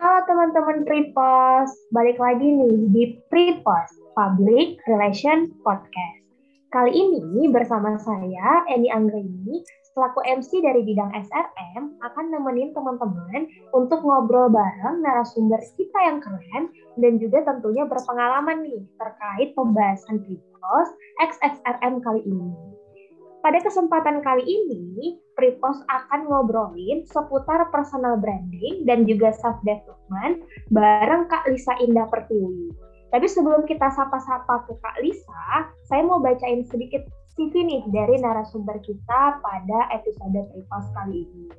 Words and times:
Halo 0.00 0.24
teman-teman 0.24 0.88
Pripos, 0.88 1.68
balik 1.92 2.16
lagi 2.16 2.48
nih 2.48 2.76
di 2.96 3.04
Pripos 3.28 3.92
Public 4.16 4.80
Relation 4.88 5.52
Podcast. 5.60 6.24
Kali 6.72 6.96
ini 6.96 7.52
bersama 7.52 8.00
saya 8.00 8.64
Eni 8.72 8.88
Anggraini 8.88 9.60
selaku 9.92 10.24
MC 10.24 10.64
dari 10.64 10.80
bidang 10.88 11.12
SRM 11.12 12.00
akan 12.08 12.24
nemenin 12.32 12.72
teman-teman 12.72 13.44
untuk 13.76 14.00
ngobrol 14.00 14.48
bareng 14.48 15.04
narasumber 15.04 15.60
kita 15.76 15.98
yang 16.08 16.24
keren 16.24 16.72
dan 16.96 17.20
juga 17.20 17.44
tentunya 17.44 17.84
berpengalaman 17.84 18.64
nih 18.64 18.80
terkait 18.96 19.52
pembahasan 19.52 20.24
Pripos 20.24 20.88
XXRM 21.20 22.00
kali 22.00 22.24
ini. 22.24 22.71
Pada 23.42 23.58
kesempatan 23.58 24.22
kali 24.22 24.46
ini, 24.46 25.18
Pripos 25.34 25.82
akan 25.90 26.30
ngobrolin 26.30 27.02
seputar 27.10 27.74
personal 27.74 28.14
branding 28.22 28.86
dan 28.86 29.02
juga 29.02 29.34
self 29.34 29.58
development 29.66 30.46
bareng 30.70 31.26
Kak 31.26 31.50
Lisa 31.50 31.74
Indah 31.82 32.06
Pertiwi. 32.06 32.70
Tapi 33.10 33.26
sebelum 33.26 33.66
kita 33.66 33.90
sapa-sapa 33.90 34.62
ke 34.70 34.78
Kak 34.78 34.96
Lisa, 35.02 35.66
saya 35.90 36.06
mau 36.06 36.22
bacain 36.22 36.62
sedikit 36.70 37.02
CV 37.34 37.66
nih 37.66 37.82
dari 37.90 38.22
narasumber 38.22 38.78
kita 38.86 39.42
pada 39.42 39.78
episode 39.90 40.38
Tripos 40.54 40.86
kali 40.94 41.26
ini. 41.26 41.50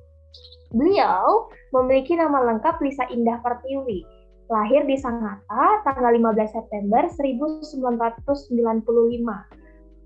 Beliau 0.71 1.51
memiliki 1.75 2.15
nama 2.15 2.47
lengkap 2.47 2.79
Lisa 2.79 3.11
Indah 3.11 3.43
Pertiwi, 3.43 4.07
lahir 4.47 4.87
di 4.87 4.95
Sangatta 4.95 5.83
tanggal 5.83 6.15
15 6.15 6.47
September 6.47 7.11
1995. 7.11 8.23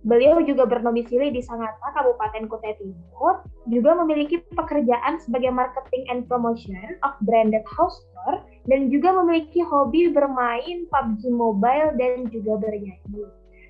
Beliau 0.05 0.37
juga 0.45 0.69
bernomisili 0.69 1.33
di 1.33 1.41
Sangatta, 1.41 1.89
Kabupaten 1.95 2.45
Kutai 2.45 2.77
Timur, 2.77 3.41
juga 3.65 3.97
memiliki 3.97 4.37
pekerjaan 4.53 5.17
sebagai 5.17 5.49
marketing 5.49 6.05
and 6.13 6.21
promotion 6.29 7.01
of 7.01 7.17
branded 7.25 7.65
house 7.65 7.97
store, 8.13 8.45
dan 8.69 8.93
juga 8.93 9.17
memiliki 9.17 9.65
hobi 9.65 10.13
bermain 10.13 10.85
PUBG 10.91 11.33
Mobile 11.33 11.97
dan 11.97 12.29
juga 12.29 12.61
bernyanyi. 12.61 13.25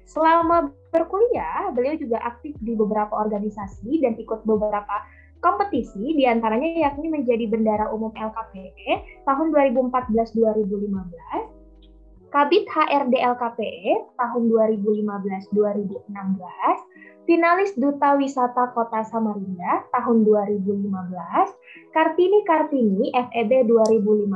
Selama 0.07 0.71
berkuliah, 0.91 1.71
beliau 1.75 1.95
juga 1.99 2.19
aktif 2.23 2.55
di 2.63 2.75
beberapa 2.75 3.11
organisasi 3.11 4.03
dan 4.03 4.15
ikut 4.15 4.43
beberapa 4.47 5.03
kompetisi, 5.43 6.15
di 6.17 6.25
antaranya 6.25 6.89
yakni 6.89 7.13
menjadi 7.13 7.45
bendara 7.45 7.93
umum 7.93 8.09
LKPE 8.15 9.21
tahun 9.27 9.53
2014-2015, 9.53 11.56
Kabit 12.27 12.67
HRD 12.67 13.23
LKPE 13.23 14.19
tahun 14.19 14.43
2015-2016, 14.51 16.11
finalis 17.23 17.71
Duta 17.79 18.19
Wisata 18.19 18.75
Kota 18.75 18.99
Samarinda 19.07 19.87
tahun 19.95 20.27
2015, 20.27 21.95
Kartini 21.95 22.43
Kartini 22.43 23.15
FEB 23.15 23.51
2015. 23.71 24.27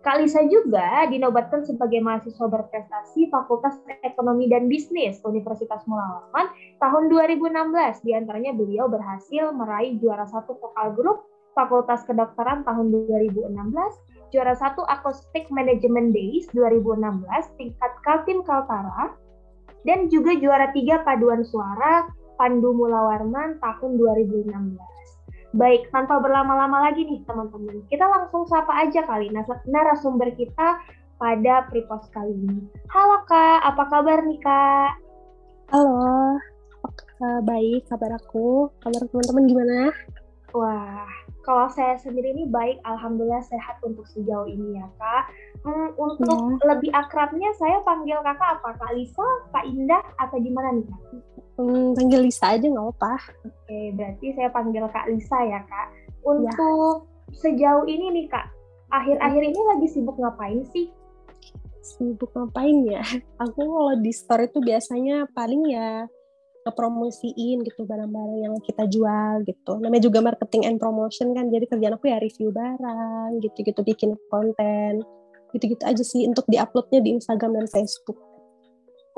Kak 0.00 0.16
Lisa 0.16 0.40
juga 0.48 1.04
dinobatkan 1.12 1.60
sebagai 1.64 2.00
mahasiswa 2.00 2.48
berprestasi 2.48 3.28
Fakultas 3.28 3.76
Ekonomi 4.00 4.48
dan 4.48 4.64
Bisnis 4.64 5.20
Universitas 5.28 5.84
Mulalaman 5.84 6.52
tahun 6.80 7.12
2016. 7.12 8.00
Di 8.08 8.16
antaranya 8.16 8.56
beliau 8.56 8.88
berhasil 8.88 9.52
meraih 9.52 10.00
juara 10.00 10.24
satu 10.24 10.56
vokal 10.56 10.96
grup 10.96 11.28
Fakultas 11.52 12.00
Kedokteran 12.08 12.64
tahun 12.64 12.88
2016, 12.92 13.52
juara 14.30 14.54
satu 14.54 14.86
Acoustic 14.86 15.50
Management 15.50 16.14
Days 16.14 16.46
2016 16.54 17.26
tingkat 17.58 17.92
Kaltim 18.06 18.46
Kaltara, 18.46 19.14
dan 19.82 20.10
juga 20.10 20.34
juara 20.38 20.70
tiga 20.70 21.02
paduan 21.02 21.42
suara 21.46 22.06
Pandu 22.38 22.72
Mulawarman 22.72 23.60
tahun 23.60 23.90
2016. 23.98 24.54
Baik, 25.50 25.90
tanpa 25.90 26.22
berlama-lama 26.22 26.88
lagi 26.88 27.02
nih 27.02 27.26
teman-teman, 27.26 27.82
kita 27.90 28.06
langsung 28.06 28.46
sapa 28.46 28.86
aja 28.86 29.02
kali 29.02 29.34
narasumber 29.66 30.30
kita 30.38 30.78
pada 31.18 31.66
Pripos 31.68 32.06
kali 32.14 32.32
ini. 32.32 32.64
Halo 32.88 33.26
Kak, 33.26 33.60
apa 33.66 33.82
kabar 33.90 34.22
nih 34.24 34.40
Kak? 34.40 34.90
Halo, 35.74 36.38
baik 37.44 37.84
kabar 37.90 38.14
aku. 38.14 38.70
Kabar 38.78 39.02
teman-teman 39.10 39.44
gimana? 39.50 39.78
Wah, 40.54 41.06
kalau 41.40 41.66
saya 41.72 41.96
sendiri 41.96 42.36
ini 42.36 42.44
baik, 42.48 42.80
alhamdulillah 42.84 43.40
sehat 43.48 43.80
untuk 43.80 44.04
sejauh 44.12 44.44
ini 44.44 44.76
ya 44.76 44.86
kak. 45.00 45.24
Hmm, 45.64 45.92
untuk 45.96 46.60
ya. 46.60 46.76
lebih 46.76 46.90
akrabnya 46.92 47.48
saya 47.56 47.80
panggil 47.84 48.20
kakak 48.20 48.60
apa? 48.60 48.76
Kak 48.76 48.92
Lisa, 48.96 49.26
Kak 49.52 49.64
Indah, 49.64 50.04
atau 50.20 50.36
gimana 50.40 50.76
nih 50.76 50.84
kak? 50.84 51.00
Hmm, 51.60 51.92
panggil 51.96 52.20
Lisa 52.24 52.56
aja 52.56 52.64
nggak 52.64 52.88
apa. 52.96 53.12
Oke, 53.44 53.80
berarti 53.96 54.26
saya 54.36 54.48
panggil 54.52 54.84
Kak 54.88 55.06
Lisa 55.08 55.38
ya 55.44 55.60
kak. 55.64 55.86
Untuk 56.24 57.08
ya. 57.08 57.36
sejauh 57.36 57.84
ini 57.88 58.06
nih 58.20 58.26
kak, 58.28 58.46
akhir-akhir 58.92 59.42
ini 59.44 59.60
lagi 59.76 59.86
sibuk 59.88 60.16
ngapain 60.20 60.60
sih? 60.72 60.92
Sibuk 61.80 62.32
ngapain 62.36 62.84
ya? 62.84 63.00
Aku 63.40 63.60
kalau 63.64 63.94
di 63.96 64.12
store 64.12 64.48
itu 64.48 64.60
biasanya 64.60 65.24
paling 65.32 65.64
ya 65.72 66.04
ngepromosiin 66.64 67.64
gitu 67.64 67.88
barang-barang 67.88 68.38
yang 68.44 68.54
kita 68.60 68.84
jual 68.86 69.42
gitu. 69.48 69.80
Namanya 69.80 70.02
juga 70.06 70.20
marketing 70.20 70.62
and 70.68 70.78
promotion 70.78 71.32
kan, 71.32 71.48
jadi 71.48 71.64
kerjaan 71.66 71.96
aku 71.96 72.12
ya 72.12 72.20
review 72.20 72.52
barang 72.52 73.40
gitu-gitu, 73.40 73.80
bikin 73.82 74.14
konten, 74.28 75.02
gitu-gitu 75.56 75.82
aja 75.82 76.04
sih 76.04 76.28
untuk 76.28 76.44
diuploadnya 76.46 77.00
di 77.02 77.16
Instagram 77.18 77.58
dan 77.58 77.66
Facebook. 77.66 78.29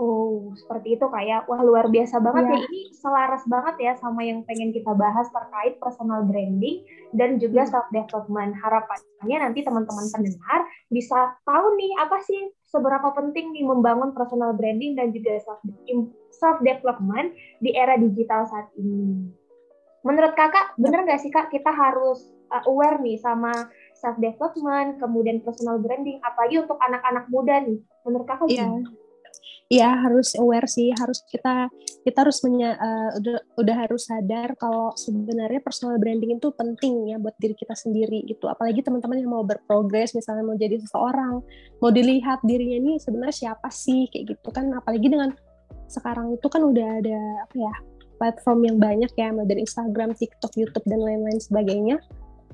Oh, 0.00 0.56
seperti 0.56 0.96
itu 0.96 1.04
kayak 1.04 1.44
wah 1.52 1.60
luar 1.60 1.92
biasa 1.92 2.16
banget 2.16 2.48
yeah. 2.48 2.56
ya 2.56 2.60
ini 2.64 2.80
selaras 2.96 3.44
banget 3.44 3.76
ya 3.76 3.92
sama 4.00 4.24
yang 4.24 4.40
pengen 4.48 4.72
kita 4.72 4.88
bahas 4.96 5.28
terkait 5.28 5.76
personal 5.76 6.24
branding 6.24 6.80
dan 7.12 7.36
juga 7.36 7.68
hmm. 7.68 7.70
self 7.76 7.88
development. 7.92 8.56
Harapannya 8.56 9.36
nanti 9.36 9.60
teman-teman 9.60 10.08
pendengar 10.08 10.60
bisa 10.88 11.36
tahu 11.44 11.76
nih 11.76 11.92
apa 12.00 12.18
sih 12.24 12.40
seberapa 12.64 13.12
penting 13.12 13.52
nih 13.52 13.68
membangun 13.68 14.16
personal 14.16 14.56
branding 14.56 14.96
dan 14.96 15.12
juga 15.12 15.36
self 15.44 15.60
self 16.32 16.58
development 16.64 17.36
di 17.60 17.76
era 17.76 18.00
digital 18.00 18.48
saat 18.48 18.72
ini. 18.80 19.28
Menurut 20.08 20.32
kakak, 20.32 20.72
bener 20.80 21.04
nggak 21.04 21.20
sih 21.20 21.28
kak 21.28 21.52
kita 21.52 21.68
harus 21.68 22.32
uh, 22.48 22.64
aware 22.64 22.96
nih 22.96 23.20
sama 23.20 23.52
self 23.92 24.16
development, 24.16 24.96
kemudian 25.04 25.44
personal 25.44 25.76
branding, 25.76 26.16
apalagi 26.24 26.64
untuk 26.64 26.80
anak-anak 26.80 27.28
muda 27.28 27.60
nih. 27.60 27.76
Menurut 28.08 28.24
kakak 28.24 28.48
yeah. 28.48 28.64
gimana? 28.64 28.88
ya 28.88 29.01
harus 29.80 30.36
aware 30.36 30.68
sih 30.68 30.92
harus 30.92 31.24
kita 31.24 31.72
kita 32.04 32.18
harus 32.26 32.44
menya, 32.44 32.76
uh, 32.76 33.10
udah 33.16 33.38
udah 33.56 33.76
harus 33.86 34.04
sadar 34.10 34.52
kalau 34.60 34.92
sebenarnya 34.98 35.62
personal 35.64 35.96
branding 35.96 36.36
itu 36.36 36.50
penting 36.52 37.08
ya 37.08 37.16
buat 37.16 37.32
diri 37.40 37.56
kita 37.56 37.72
sendiri 37.72 38.26
gitu. 38.28 38.50
Apalagi 38.50 38.84
teman-teman 38.84 39.22
yang 39.22 39.32
mau 39.32 39.46
berprogres 39.46 40.12
misalnya 40.12 40.44
mau 40.44 40.58
jadi 40.58 40.76
seseorang 40.82 41.40
mau 41.80 41.90
dilihat 41.94 42.44
dirinya 42.44 42.76
ini 42.76 42.92
sebenarnya 43.00 43.48
siapa 43.48 43.70
sih 43.72 44.10
kayak 44.12 44.36
gitu 44.36 44.48
kan. 44.52 44.68
Apalagi 44.76 45.08
dengan 45.08 45.32
sekarang 45.88 46.36
itu 46.36 46.46
kan 46.50 46.62
udah 46.66 46.88
ada 47.00 47.18
apa 47.48 47.56
ya 47.56 47.74
platform 48.20 48.60
yang 48.66 48.76
banyak 48.78 49.12
ya 49.18 49.34
dari 49.34 49.60
Instagram, 49.64 50.14
TikTok, 50.14 50.52
YouTube 50.58 50.86
dan 50.86 51.00
lain-lain 51.00 51.40
sebagainya. 51.40 51.96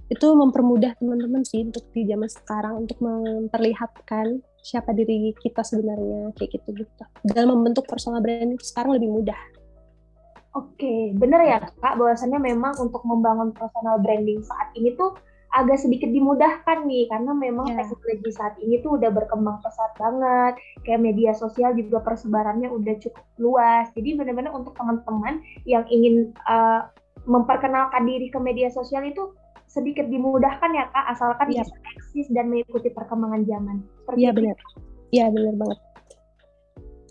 Itu 0.09 0.33
mempermudah 0.33 0.97
teman-teman 0.97 1.45
sih 1.45 1.69
untuk 1.69 1.85
di 1.93 2.09
zaman 2.09 2.29
sekarang 2.33 2.89
untuk 2.89 2.97
memperlihatkan 3.05 4.41
siapa 4.61 4.93
diri 4.93 5.33
kita 5.39 5.63
sebenarnya 5.65 6.35
kayak 6.37 6.61
gitu 6.61 6.85
gitu. 6.85 7.05
Dalam 7.25 7.59
membentuk 7.59 7.87
personal 7.87 8.21
branding 8.21 8.59
sekarang 8.61 8.99
lebih 8.99 9.11
mudah. 9.11 9.39
Oke, 10.57 11.15
bener 11.15 11.45
ya 11.45 11.63
kak, 11.63 11.95
bahwasannya 12.01 12.41
memang 12.41 12.75
untuk 12.83 13.05
membangun 13.07 13.55
personal 13.55 14.01
branding 14.03 14.43
saat 14.43 14.75
ini 14.75 14.97
tuh 14.97 15.15
agak 15.49 15.81
sedikit 15.81 16.13
dimudahkan 16.13 16.85
nih, 16.85 17.09
karena 17.09 17.33
memang 17.33 17.73
yeah. 17.73 17.81
teknologi 17.81 18.31
saat 18.37 18.55
ini 18.61 18.85
tuh 18.85 19.01
udah 19.01 19.09
berkembang 19.09 19.61
pesat 19.65 19.93
banget, 19.97 20.61
kayak 20.85 21.01
media 21.01 21.33
sosial 21.33 21.73
juga 21.73 22.05
persebarannya 22.05 22.69
udah 22.69 22.95
cukup 23.01 23.25
luas, 23.41 23.89
jadi 23.97 24.21
benar-benar 24.21 24.53
untuk 24.53 24.77
teman-teman 24.77 25.41
yang 25.65 25.89
ingin 25.89 26.37
uh, 26.45 26.93
memperkenalkan 27.25 28.05
diri 28.05 28.29
ke 28.29 28.37
media 28.41 28.69
sosial 28.69 29.05
itu 29.05 29.33
sedikit 29.69 30.09
dimudahkan 30.09 30.71
ya 30.73 30.89
kak 30.91 31.07
asalkan 31.13 31.53
ya. 31.53 31.63
bisa 31.63 31.77
eksis 31.95 32.27
dan 32.33 32.49
mengikuti 32.49 32.89
perkembangan 32.89 33.45
zaman. 33.45 33.77
Iya 34.17 34.33
benar. 34.33 34.57
Iya 35.13 35.27
benar 35.29 35.55
banget. 35.61 35.79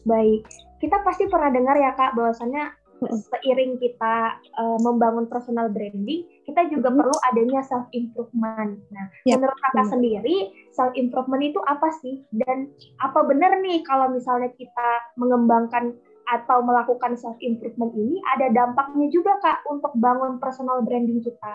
Baik, 0.07 0.42
kita 0.81 0.98
pasti 1.06 1.30
pernah 1.30 1.54
dengar 1.54 1.75
ya 1.77 1.92
kak 1.94 2.18
bahwasannya 2.18 2.74
seiring 3.06 3.77
kita 3.77 4.42
uh, 4.57 4.80
membangun 4.81 5.30
personal 5.30 5.69
branding, 5.69 6.25
kita 6.50 6.65
juga 6.74 6.89
hmm. 6.89 6.98
perlu 6.98 7.18
adanya 7.30 7.62
self 7.62 7.86
improvement. 7.94 8.81
Nah, 8.89 9.06
ya, 9.27 9.38
menurut 9.38 9.57
kakak 9.62 9.86
benar. 9.86 9.94
sendiri 9.94 10.38
self 10.74 10.94
improvement 10.98 11.44
itu 11.45 11.59
apa 11.69 11.94
sih? 12.01 12.25
Dan 12.33 12.74
apa 13.01 13.21
benar 13.27 13.62
nih 13.62 13.86
kalau 13.86 14.09
misalnya 14.09 14.50
kita 14.57 14.89
mengembangkan 15.19 15.94
atau 16.27 16.59
melakukan 16.65 17.15
self 17.15 17.38
improvement 17.39 17.94
ini 17.94 18.19
ada 18.36 18.50
dampaknya 18.51 19.07
juga 19.13 19.38
kak 19.45 19.62
untuk 19.69 19.94
bangun 20.01 20.42
personal 20.42 20.81
branding 20.81 21.21
kita? 21.21 21.54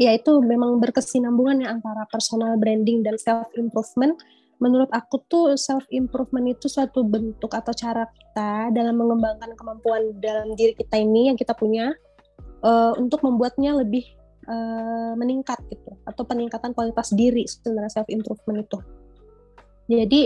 Ya 0.00 0.16
itu 0.16 0.40
memang 0.40 0.80
berkesinambungan 0.80 1.60
ya 1.60 1.76
antara 1.76 2.08
personal 2.08 2.56
branding 2.56 3.04
dan 3.04 3.20
self 3.20 3.52
improvement 3.60 4.16
menurut 4.56 4.88
aku 4.96 5.20
tuh 5.28 5.52
self 5.60 5.84
improvement 5.92 6.48
itu 6.48 6.72
suatu 6.72 7.04
bentuk 7.04 7.52
atau 7.52 7.72
cara 7.76 8.08
kita 8.08 8.72
dalam 8.72 8.96
mengembangkan 8.96 9.52
kemampuan 9.52 10.16
dalam 10.16 10.56
diri 10.56 10.72
kita 10.72 10.96
ini 10.96 11.28
yang 11.28 11.36
kita 11.36 11.52
punya 11.52 11.92
uh, 12.64 12.96
untuk 12.96 13.20
membuatnya 13.20 13.76
lebih 13.76 14.08
uh, 14.48 15.12
meningkat 15.20 15.60
gitu 15.68 15.92
atau 16.08 16.22
peningkatan 16.24 16.72
kualitas 16.72 17.12
diri 17.12 17.44
sebenarnya 17.44 18.00
self 18.00 18.08
improvement 18.08 18.64
itu. 18.64 18.78
Jadi 19.90 20.22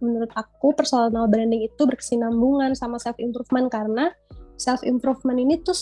menurut 0.00 0.32
aku 0.32 0.72
personal 0.72 1.28
branding 1.28 1.68
itu 1.68 1.82
berkesinambungan 1.84 2.72
sama 2.72 2.96
self 2.96 3.16
improvement 3.20 3.68
karena 3.68 4.08
self 4.56 4.84
improvement 4.84 5.36
ini 5.36 5.60
tuh 5.60 5.76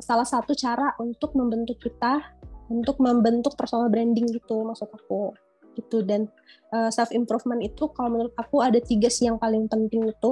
salah 0.00 0.26
satu 0.26 0.56
cara 0.56 0.96
untuk 1.00 1.36
membentuk 1.36 1.76
kita 1.80 2.24
untuk 2.72 2.96
membentuk 3.00 3.54
personal 3.58 3.92
branding 3.92 4.28
gitu 4.32 4.64
maksud 4.64 4.88
aku. 4.88 5.34
Gitu 5.74 6.06
dan 6.06 6.30
uh, 6.70 6.86
eh, 6.86 6.90
self 6.94 7.10
improvement 7.10 7.58
itu 7.58 7.90
kalau 7.92 8.14
menurut 8.14 8.34
aku 8.38 8.62
ada 8.62 8.78
tiga 8.78 9.10
sih 9.10 9.26
yang 9.26 9.40
paling 9.40 9.66
penting 9.66 10.06
itu. 10.06 10.30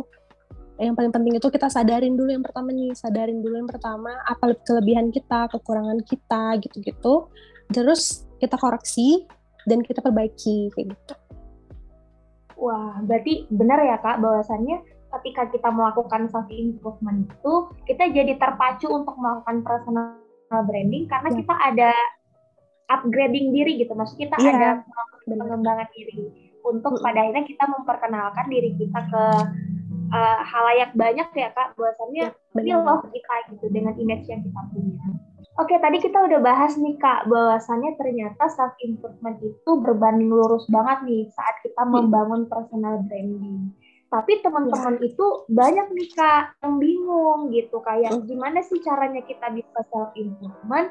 Yang 0.80 0.94
paling 0.98 1.12
penting 1.12 1.34
itu 1.36 1.48
kita 1.52 1.68
sadarin 1.68 2.16
dulu 2.16 2.32
yang 2.32 2.42
pertama 2.42 2.72
nih 2.72 2.90
sadarin 2.96 3.38
dulu 3.44 3.54
yang 3.60 3.70
pertama 3.70 4.10
apa 4.24 4.56
kelebihan 4.66 5.12
kita 5.12 5.50
kekurangan 5.52 6.00
kita 6.06 6.58
gitu-gitu. 6.62 7.28
Terus 7.70 8.26
kita 8.42 8.58
koreksi 8.58 9.22
dan 9.68 9.84
kita 9.84 10.02
perbaiki 10.02 10.72
kayak 10.74 10.96
gitu. 10.96 11.14
Wah, 12.62 13.02
berarti 13.02 13.50
benar 13.50 13.82
ya 13.82 13.98
Kak 13.98 14.22
bahwasannya 14.22 14.86
ketika 15.18 15.50
kita 15.50 15.68
melakukan 15.68 16.30
self 16.30 16.48
improvement 16.48 17.28
itu 17.28 17.54
kita 17.84 18.08
jadi 18.14 18.38
terpacu 18.38 18.88
untuk 18.88 19.18
melakukan 19.18 19.60
personal 19.66 20.16
branding 20.64 21.04
karena 21.10 21.28
ya. 21.32 21.36
kita 21.42 21.54
ada 21.58 21.92
upgrading 22.90 23.54
diri 23.54 23.82
gitu. 23.82 23.92
Maksud 23.94 24.16
kita 24.18 24.38
ya, 24.40 24.50
ada 24.54 24.70
pengembangan 25.26 25.88
diri 25.94 26.50
untuk 26.62 26.98
pada 27.02 27.26
akhirnya 27.26 27.44
kita 27.46 27.64
memperkenalkan 27.66 28.46
diri 28.46 28.70
kita 28.78 29.00
ke 29.10 29.24
uh, 30.14 30.40
halayak 30.46 30.94
banyak 30.94 31.28
ya 31.34 31.48
Kak 31.50 31.74
bahwasannya 31.74 32.30
ya, 32.30 32.60
ini 32.62 32.72
loh 32.78 33.02
kita 33.10 33.34
gitu 33.54 33.66
dengan 33.72 33.94
image 33.98 34.26
yang 34.30 34.40
kita 34.44 34.60
punya. 34.70 35.02
Oke, 35.60 35.76
tadi 35.76 36.00
kita 36.00 36.16
udah 36.16 36.40
bahas 36.40 36.80
nih 36.80 36.96
Kak, 36.96 37.28
bahwasannya 37.28 38.00
ternyata 38.00 38.48
self 38.48 38.72
improvement 38.80 39.36
itu 39.44 39.70
berbanding 39.84 40.32
lurus 40.32 40.64
banget 40.72 41.04
nih 41.04 41.22
saat 41.28 41.60
kita 41.60 41.82
hmm. 41.84 41.92
membangun 41.92 42.48
personal 42.48 43.04
branding. 43.04 43.68
Tapi 44.08 44.44
teman-teman 44.44 45.00
ya. 45.00 45.12
itu 45.12 45.26
banyak 45.52 45.88
nih 45.92 46.08
Kak 46.16 46.56
yang 46.64 46.80
bingung 46.80 47.52
gitu 47.52 47.84
kayak 47.84 48.16
hmm. 48.16 48.24
gimana 48.24 48.64
sih 48.64 48.80
caranya 48.80 49.20
kita 49.28 49.52
bisa 49.52 49.80
self 49.92 50.16
improvement? 50.16 50.88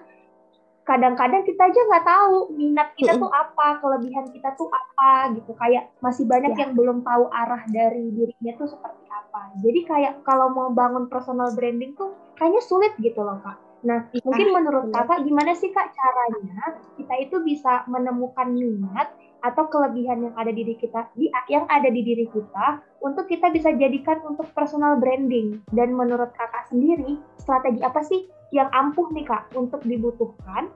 Kadang-kadang 0.81 1.45
kita 1.45 1.62
aja 1.69 1.80
nggak 1.88 2.06
tahu 2.06 2.38
minat 2.57 2.89
kita 2.98 3.13
tuh 3.16 3.30
apa, 3.30 3.78
kelebihan 3.80 4.25
kita 4.33 4.50
tuh 4.57 4.68
apa 4.74 5.36
gitu. 5.38 5.54
Kayak 5.56 5.94
masih 6.01 6.25
banyak 6.25 6.57
ya. 6.57 6.66
yang 6.66 6.72
belum 6.74 7.06
tahu 7.06 7.30
arah 7.30 7.63
dari 7.69 8.10
dirinya 8.12 8.54
tuh 8.57 8.68
seperti 8.69 9.06
apa. 9.10 9.54
Jadi 9.62 9.80
kayak 9.86 10.13
kalau 10.25 10.50
mau 10.50 10.69
bangun 10.74 11.06
personal 11.07 11.54
branding 11.54 11.94
tuh 11.94 12.18
kayaknya 12.33 12.62
sulit 12.66 12.94
gitu 12.98 13.22
loh 13.22 13.38
Kak 13.45 13.72
Nah, 13.81 14.06
iya, 14.13 14.22
mungkin 14.22 14.48
menurut 14.54 14.86
kakak 14.94 15.25
gimana 15.25 15.57
sih 15.57 15.74
kak 15.74 15.89
caranya 15.89 16.78
kita 17.01 17.13
itu 17.18 17.42
bisa 17.42 17.81
menemukan 17.89 18.54
minat 18.54 19.10
atau 19.42 19.66
kelebihan 19.68 20.30
yang 20.30 20.36
ada 20.38 20.54
di 20.54 20.62
diri 20.62 20.76
kita, 20.78 21.10
di, 21.18 21.28
yang 21.50 21.66
ada 21.68 21.90
di 21.90 22.02
diri 22.02 22.26
kita 22.30 22.82
untuk 23.02 23.26
kita 23.26 23.50
bisa 23.50 23.74
jadikan 23.76 24.22
untuk 24.26 24.48
personal 24.54 25.02
branding. 25.02 25.62
Dan 25.74 25.98
menurut 25.98 26.30
kakak 26.38 26.70
sendiri, 26.70 27.18
strategi 27.42 27.82
apa 27.82 28.02
sih 28.06 28.30
yang 28.54 28.70
ampuh 28.72 29.10
nih 29.12 29.26
kak 29.26 29.50
untuk 29.58 29.82
dibutuhkan 29.84 30.70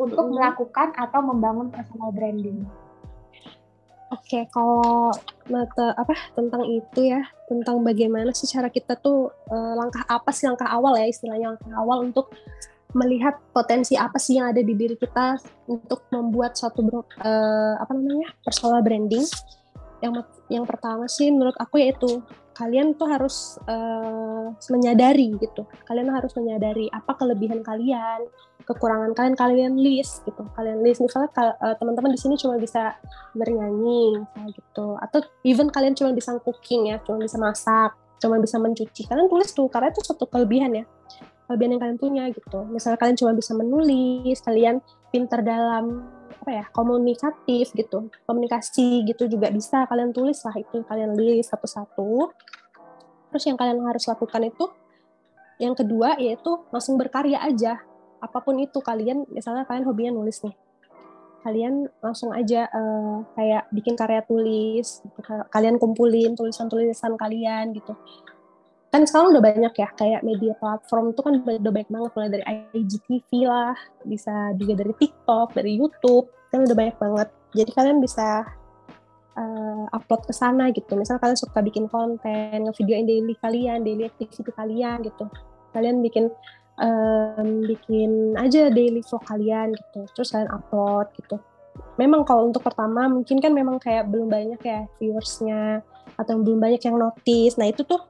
untuk 0.00 0.28
mm 0.28 0.32
melakukan 0.32 0.88
atau 0.96 1.20
membangun 1.20 1.68
personal 1.68 2.12
branding? 2.12 2.64
Oke, 4.10 4.42
okay, 4.42 4.44
kalau 4.50 5.14
mata 5.46 5.94
apa 5.94 6.16
tentang 6.34 6.66
itu 6.66 7.14
ya, 7.14 7.22
tentang 7.46 7.78
bagaimana 7.86 8.34
sih 8.34 8.50
cara 8.50 8.66
kita 8.66 8.98
tuh 8.98 9.30
uh, 9.30 9.74
langkah 9.78 10.02
apa 10.10 10.34
sih 10.34 10.50
langkah 10.50 10.66
awal 10.66 10.98
ya 10.98 11.06
istilahnya 11.06 11.54
langkah 11.54 11.70
awal 11.78 12.02
untuk 12.02 12.34
melihat 12.96 13.38
potensi 13.54 13.94
apa 13.94 14.16
sih 14.16 14.38
yang 14.38 14.50
ada 14.50 14.62
di 14.62 14.74
diri 14.74 14.96
kita 14.96 15.38
untuk 15.70 16.06
membuat 16.10 16.56
suatu 16.56 16.82
uh, 16.82 17.74
apa 17.78 17.92
namanya 17.94 18.34
personal 18.42 18.82
branding. 18.82 19.24
Yang 20.00 20.24
yang 20.48 20.64
pertama 20.64 21.04
sih 21.06 21.28
menurut 21.28 21.54
aku 21.60 21.80
yaitu 21.80 22.24
kalian 22.56 22.92
tuh 22.96 23.08
harus 23.08 23.60
uh, 23.68 24.52
menyadari 24.72 25.32
gitu. 25.40 25.64
Kalian 25.84 26.12
harus 26.12 26.32
menyadari 26.36 26.88
apa 26.92 27.16
kelebihan 27.16 27.60
kalian, 27.60 28.24
kekurangan 28.70 29.10
kalian 29.18 29.34
kalian 29.34 29.74
list 29.82 30.22
gitu 30.22 30.46
kalian 30.54 30.78
list 30.86 31.02
misalnya 31.02 31.30
uh, 31.34 31.74
teman-teman 31.74 32.14
di 32.14 32.20
sini 32.22 32.38
cuma 32.38 32.54
bisa 32.54 32.94
bernyanyi 33.34 34.22
gitu 34.54 34.94
atau 35.02 35.18
even 35.42 35.66
kalian 35.74 35.98
cuma 35.98 36.14
bisa 36.14 36.38
cooking 36.38 36.94
ya 36.94 37.02
cuma 37.02 37.18
bisa 37.18 37.34
masak 37.40 37.98
cuma 38.22 38.38
bisa 38.38 38.62
mencuci 38.62 39.10
kalian 39.10 39.26
tulis 39.26 39.50
tuh 39.50 39.66
karena 39.66 39.90
itu 39.90 40.00
suatu 40.06 40.30
kelebihan 40.30 40.70
ya 40.70 40.84
kelebihan 41.50 41.74
yang 41.74 41.82
kalian 41.82 41.98
punya 41.98 42.24
gitu. 42.30 42.62
Misalnya 42.70 42.94
kalian 43.02 43.18
cuma 43.18 43.34
bisa 43.34 43.58
menulis 43.58 44.38
kalian 44.38 44.78
pinter 45.10 45.42
dalam 45.42 46.06
apa 46.30 46.50
ya 46.62 46.64
komunikatif 46.70 47.74
gitu. 47.74 48.06
Komunikasi 48.22 49.02
gitu 49.02 49.26
juga 49.26 49.50
bisa 49.50 49.82
kalian 49.90 50.14
tulis 50.14 50.38
lah 50.46 50.54
itu 50.54 50.86
kalian 50.86 51.18
list 51.18 51.50
satu-satu. 51.50 52.30
Terus 53.34 53.44
yang 53.50 53.58
kalian 53.58 53.82
harus 53.82 54.06
lakukan 54.06 54.46
itu 54.46 54.70
yang 55.58 55.74
kedua 55.74 56.14
yaitu 56.22 56.54
langsung 56.70 56.94
berkarya 56.94 57.42
aja. 57.42 57.82
Apa 58.22 58.38
pun 58.38 58.54
itu 58.62 58.78
kalian 58.78 59.26
misalnya 59.34 59.66
kalian 59.66 59.90
hobinya 59.90 60.22
nulis 60.22 60.46
nih. 60.46 60.54
Kalian 61.42 61.90
langsung 61.98 62.30
aja 62.30 62.70
uh, 62.70 63.26
kayak 63.34 63.66
bikin 63.74 63.98
karya 63.98 64.22
tulis 64.22 65.02
kalian 65.50 65.82
kumpulin 65.82 66.36
tulisan-tulisan 66.38 67.18
kalian 67.18 67.74
gitu 67.74 67.96
kan 68.90 69.06
sekarang 69.06 69.30
udah 69.30 69.42
banyak 69.42 69.74
ya 69.78 69.88
kayak 69.94 70.26
media 70.26 70.50
platform 70.58 71.14
itu 71.14 71.20
kan 71.22 71.32
udah 71.46 71.72
banyak 71.72 71.90
banget 71.94 72.10
mulai 72.10 72.30
dari 72.34 72.44
IGTV 72.74 73.30
lah 73.46 73.78
bisa 74.02 74.50
juga 74.58 74.82
dari 74.82 74.92
TikTok 74.98 75.54
dari 75.54 75.78
YouTube 75.78 76.26
kan 76.50 76.66
udah 76.66 76.76
banyak 76.76 76.96
banget. 76.98 77.28
Jadi 77.54 77.70
kalian 77.70 77.98
bisa 78.02 78.42
uh, 79.38 79.84
upload 79.94 80.26
ke 80.26 80.34
sana 80.34 80.74
gitu. 80.74 80.98
Misalnya 80.98 81.22
kalian 81.22 81.38
suka 81.38 81.62
bikin 81.62 81.86
konten 81.86 82.66
ngevideoin 82.66 83.06
daily 83.06 83.34
kalian 83.38 83.86
daily 83.86 84.10
activity 84.10 84.50
kalian 84.50 85.06
gitu. 85.06 85.30
Kalian 85.70 86.02
bikin 86.02 86.26
um, 86.82 87.62
bikin 87.62 88.34
aja 88.34 88.74
daily 88.74 89.06
vlog 89.06 89.22
kalian 89.22 89.70
gitu 89.70 90.00
terus 90.18 90.34
kalian 90.34 90.50
upload 90.50 91.06
gitu. 91.14 91.38
Memang 91.94 92.26
kalau 92.26 92.50
untuk 92.50 92.66
pertama 92.66 93.06
mungkin 93.06 93.38
kan 93.38 93.54
memang 93.54 93.78
kayak 93.78 94.10
belum 94.10 94.26
banyak 94.26 94.60
ya 94.66 94.90
viewersnya 94.98 95.86
atau 96.18 96.42
belum 96.42 96.58
banyak 96.58 96.82
yang 96.82 96.98
notice. 96.98 97.54
Nah 97.54 97.70
itu 97.70 97.86
tuh 97.86 98.09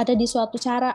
ada 0.00 0.16
di 0.16 0.24
suatu 0.24 0.56
cara 0.56 0.88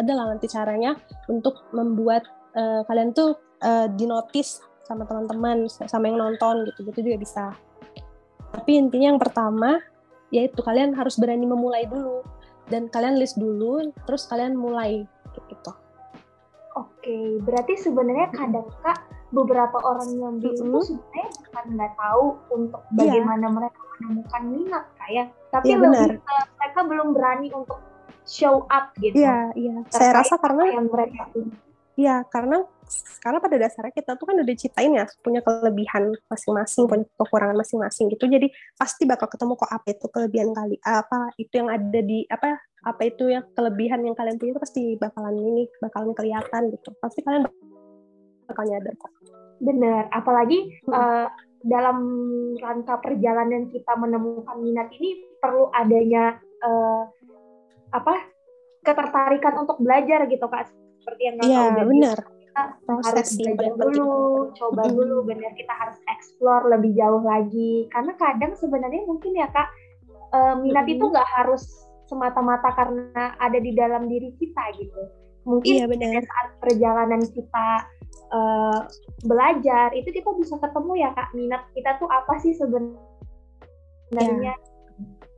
adalah 0.00 0.32
nanti 0.32 0.48
caranya 0.48 0.96
untuk 1.28 1.68
membuat 1.76 2.24
uh, 2.56 2.80
kalian 2.88 3.12
tuh 3.12 3.36
uh, 3.60 3.86
dinotis 3.92 4.64
sama 4.88 5.04
teman-teman 5.04 5.68
sama 5.68 6.08
yang 6.08 6.18
nonton 6.18 6.66
gitu 6.72 6.88
gitu 6.88 7.12
juga 7.12 7.18
bisa 7.20 7.44
tapi 8.50 8.80
intinya 8.80 9.14
yang 9.14 9.20
pertama 9.22 9.78
yaitu 10.32 10.58
kalian 10.64 10.96
harus 10.96 11.20
berani 11.20 11.46
memulai 11.46 11.86
dulu 11.86 12.24
dan 12.72 12.88
kalian 12.88 13.18
list 13.18 13.36
dulu 13.38 13.92
terus 14.08 14.24
kalian 14.26 14.56
mulai 14.56 15.04
gitu 15.50 15.72
Oke, 16.78 17.42
berarti 17.42 17.74
sebenarnya 17.82 18.30
kadang 18.30 18.70
kak 18.86 19.02
beberapa 19.34 19.74
orang 19.82 20.10
yang 20.14 20.34
bingung 20.38 20.70
mm-hmm. 20.70 20.86
sebenarnya 20.86 21.28
bukan 21.42 21.64
nggak 21.74 21.92
tahu 21.98 22.26
untuk 22.54 22.82
iya. 22.86 22.94
bagaimana 22.94 23.46
yeah. 23.46 23.54
mereka 23.58 23.80
menemukan 23.98 24.42
minat 24.46 24.84
kayak, 24.94 25.26
tapi 25.50 25.66
yeah, 25.74 25.82
lebih 25.82 26.22
ke 26.22 26.34
mereka 26.62 26.80
belum 26.86 27.08
berani 27.10 27.48
untuk 27.50 27.78
show 28.30 28.64
up 28.70 28.94
gitu. 29.02 29.18
Iya, 29.18 29.50
iya. 29.58 29.74
Saya 29.90 30.22
rasa 30.22 30.38
karena 30.38 30.70
yang 30.70 30.86
mereka 30.86 31.26
Iya, 31.98 32.24
karena 32.32 32.64
karena 33.20 33.38
pada 33.44 33.56
dasarnya 33.60 33.92
kita 33.92 34.16
tuh 34.16 34.24
kan 34.24 34.38
udah 34.40 34.56
ciptain 34.56 34.94
ya 34.94 35.04
punya 35.20 35.44
kelebihan 35.44 36.16
masing-masing, 36.32 36.88
punya 36.88 37.04
kekurangan 37.18 37.58
masing-masing 37.58 38.08
gitu. 38.08 38.24
Jadi 38.24 38.48
pasti 38.78 39.04
bakal 39.04 39.28
ketemu 39.28 39.52
kok 39.58 39.68
apa 39.68 39.86
itu 39.92 40.06
kelebihan 40.08 40.50
kali, 40.56 40.80
apa 40.80 41.34
itu 41.36 41.60
yang 41.60 41.68
ada 41.68 42.00
di 42.00 42.24
apa 42.30 42.56
apa 42.80 43.02
itu 43.04 43.28
yang 43.28 43.44
kelebihan 43.52 44.00
yang 44.00 44.16
kalian 44.16 44.40
punya 44.40 44.56
itu 44.56 44.60
pasti 44.62 44.82
bakalan 44.96 45.36
ini 45.36 45.68
bakalan 45.84 46.16
kelihatan 46.16 46.72
gitu 46.72 46.96
pasti 46.96 47.20
kalian 47.20 47.44
bakal 48.48 48.64
nyadar 48.64 48.94
kok 48.96 49.12
bener 49.60 50.08
apalagi 50.08 50.80
hmm. 50.88 50.92
uh, 50.92 51.28
dalam 51.60 51.98
rangka 52.56 52.96
perjalanan 53.04 53.68
kita 53.68 53.92
menemukan 54.00 54.56
minat 54.64 54.88
ini 54.96 55.20
perlu 55.36 55.68
adanya 55.76 56.40
uh, 56.64 57.04
apa 57.90 58.14
ketertarikan 58.86 59.54
untuk 59.60 59.76
belajar 59.82 60.24
gitu 60.30 60.46
kak 60.48 60.70
seperti 61.00 61.22
yang 61.28 61.36
Iya 61.44 61.84
benar 61.84 62.18
kita 62.50 62.92
harus 62.98 63.30
belajar 63.38 63.70
dulu 63.78 64.50
coba 64.58 64.82
dulu 64.90 65.16
benar 65.22 65.52
kita 65.54 65.70
harus 65.70 65.98
explore 66.10 66.66
lebih 66.66 66.98
jauh 66.98 67.22
lagi 67.22 67.86
karena 67.94 68.12
kadang 68.18 68.52
sebenarnya 68.58 69.06
mungkin 69.06 69.38
ya 69.38 69.46
kak 69.54 69.68
uh, 70.34 70.54
minat 70.58 70.86
hmm. 70.86 70.94
itu 70.98 71.04
nggak 71.06 71.30
harus 71.38 71.62
semata-mata 72.10 72.74
karena 72.74 73.38
ada 73.38 73.58
di 73.62 73.70
dalam 73.70 74.10
diri 74.10 74.34
kita 74.34 74.74
gitu. 74.74 75.02
Mungkin 75.46 75.72
iya, 75.72 75.86
benar. 75.86 76.26
saat 76.26 76.48
perjalanan 76.58 77.22
kita 77.22 77.68
uh, 78.34 78.80
belajar 79.22 79.94
itu 79.94 80.10
kita 80.10 80.26
bisa 80.34 80.58
ketemu 80.58 81.06
ya 81.06 81.14
kak 81.14 81.30
minat 81.38 81.62
kita 81.70 81.96
tuh 82.02 82.10
apa 82.10 82.34
sih 82.42 82.52
sebenarnya. 82.58 82.98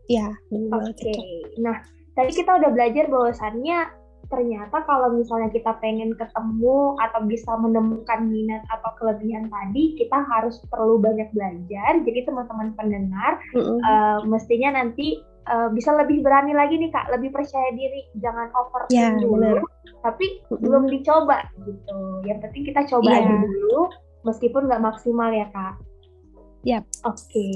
Iya, 0.09 0.27
ya, 0.33 0.59
Oke. 0.73 0.97
Okay. 0.97 1.21
Nah, 1.61 1.77
tadi 2.13 2.33
kita 2.33 2.61
udah 2.61 2.71
belajar 2.73 3.05
bahwasannya 3.09 4.03
ternyata 4.33 4.81
kalau 4.89 5.13
misalnya 5.13 5.53
kita 5.53 5.77
pengen 5.85 6.17
ketemu 6.17 6.97
atau 6.97 7.21
bisa 7.29 7.53
menemukan 7.61 8.25
minat 8.25 8.65
atau 8.73 8.97
kelebihan 8.97 9.53
tadi, 9.53 9.93
kita 10.01 10.25
harus 10.25 10.57
perlu 10.73 10.97
banyak 10.97 11.29
belajar. 11.37 12.01
Jadi 12.01 12.25
teman-teman 12.25 12.73
pendengar 12.73 13.37
mm 13.53 13.61
-hmm. 13.61 13.79
uh, 13.85 14.19
mestinya 14.25 14.81
nanti 14.81 15.21
uh, 15.53 15.69
bisa 15.69 15.93
lebih 15.93 16.25
berani 16.25 16.57
lagi 16.57 16.81
nih 16.81 16.89
kak, 16.89 17.13
lebih 17.13 17.29
percaya 17.29 17.77
diri, 17.77 18.09
jangan 18.25 18.49
overthink 18.57 18.97
ya, 18.97 19.21
dulu, 19.21 19.37
bener. 19.37 19.61
tapi 20.01 20.27
mm 20.41 20.45
-hmm. 20.49 20.61
belum 20.65 20.85
dicoba 20.89 21.39
gitu. 21.69 21.99
Yang 22.25 22.39
penting 22.49 22.63
kita 22.73 22.81
coba 22.89 23.11
yeah. 23.13 23.21
aja 23.21 23.35
dulu, 23.37 23.81
meskipun 24.25 24.63
nggak 24.65 24.81
maksimal 24.83 25.29
ya 25.29 25.47
kak. 25.53 25.75
Yap. 26.65 26.89
Oke. 27.05 27.21
Okay. 27.21 27.53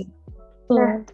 Nah, 0.67 1.07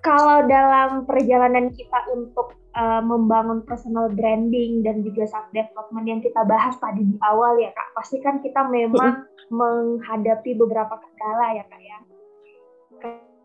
kalau 0.00 0.48
dalam 0.48 1.04
perjalanan 1.04 1.68
kita 1.70 2.08
untuk 2.16 2.56
uh, 2.78 3.02
membangun 3.02 3.66
personal 3.66 4.06
branding 4.14 4.86
dan 4.86 5.02
juga 5.02 5.26
self 5.26 5.50
development 5.50 6.06
yang 6.06 6.20
kita 6.22 6.46
bahas 6.46 6.78
tadi 6.78 7.02
di 7.02 7.16
awal 7.26 7.58
ya 7.58 7.74
kak, 7.74 7.88
pasti 7.98 8.22
kan 8.22 8.38
kita 8.38 8.64
memang 8.70 9.26
menghadapi 9.50 10.54
beberapa 10.54 10.94
kendala 11.02 11.58
ya 11.58 11.64
kak 11.66 11.82
ya, 11.82 11.98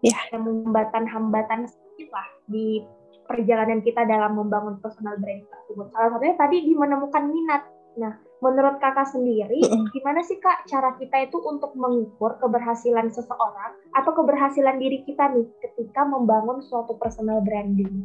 ya. 0.05 0.17
hambatan-hambatan 0.31 1.65
sedikit 1.65 2.13
lah 2.13 2.27
di 2.45 2.85
perjalanan 3.25 3.79
kita 3.81 4.03
dalam 4.05 4.37
membangun 4.37 4.77
personal 4.83 5.17
branding 5.17 5.47
tersebut. 5.49 5.89
Salah 5.95 6.09
satunya 6.13 6.35
tadi 6.37 6.57
di 6.61 6.73
menemukan 6.75 7.23
minat. 7.25 7.63
Nah, 7.93 8.13
menurut 8.41 8.81
kakak 8.81 9.05
sendiri, 9.05 9.61
gimana 9.93 10.25
sih 10.25 10.41
kak 10.41 10.65
cara 10.65 10.97
kita 10.97 11.29
itu 11.29 11.37
untuk 11.45 11.77
mengukur 11.77 12.41
keberhasilan 12.41 13.13
seseorang 13.13 13.77
atau 13.93 14.11
keberhasilan 14.17 14.81
diri 14.81 15.05
kita 15.05 15.29
nih 15.29 15.45
ketika 15.61 16.01
membangun 16.03 16.59
suatu 16.65 16.97
personal 16.97 17.39
branding? 17.45 18.03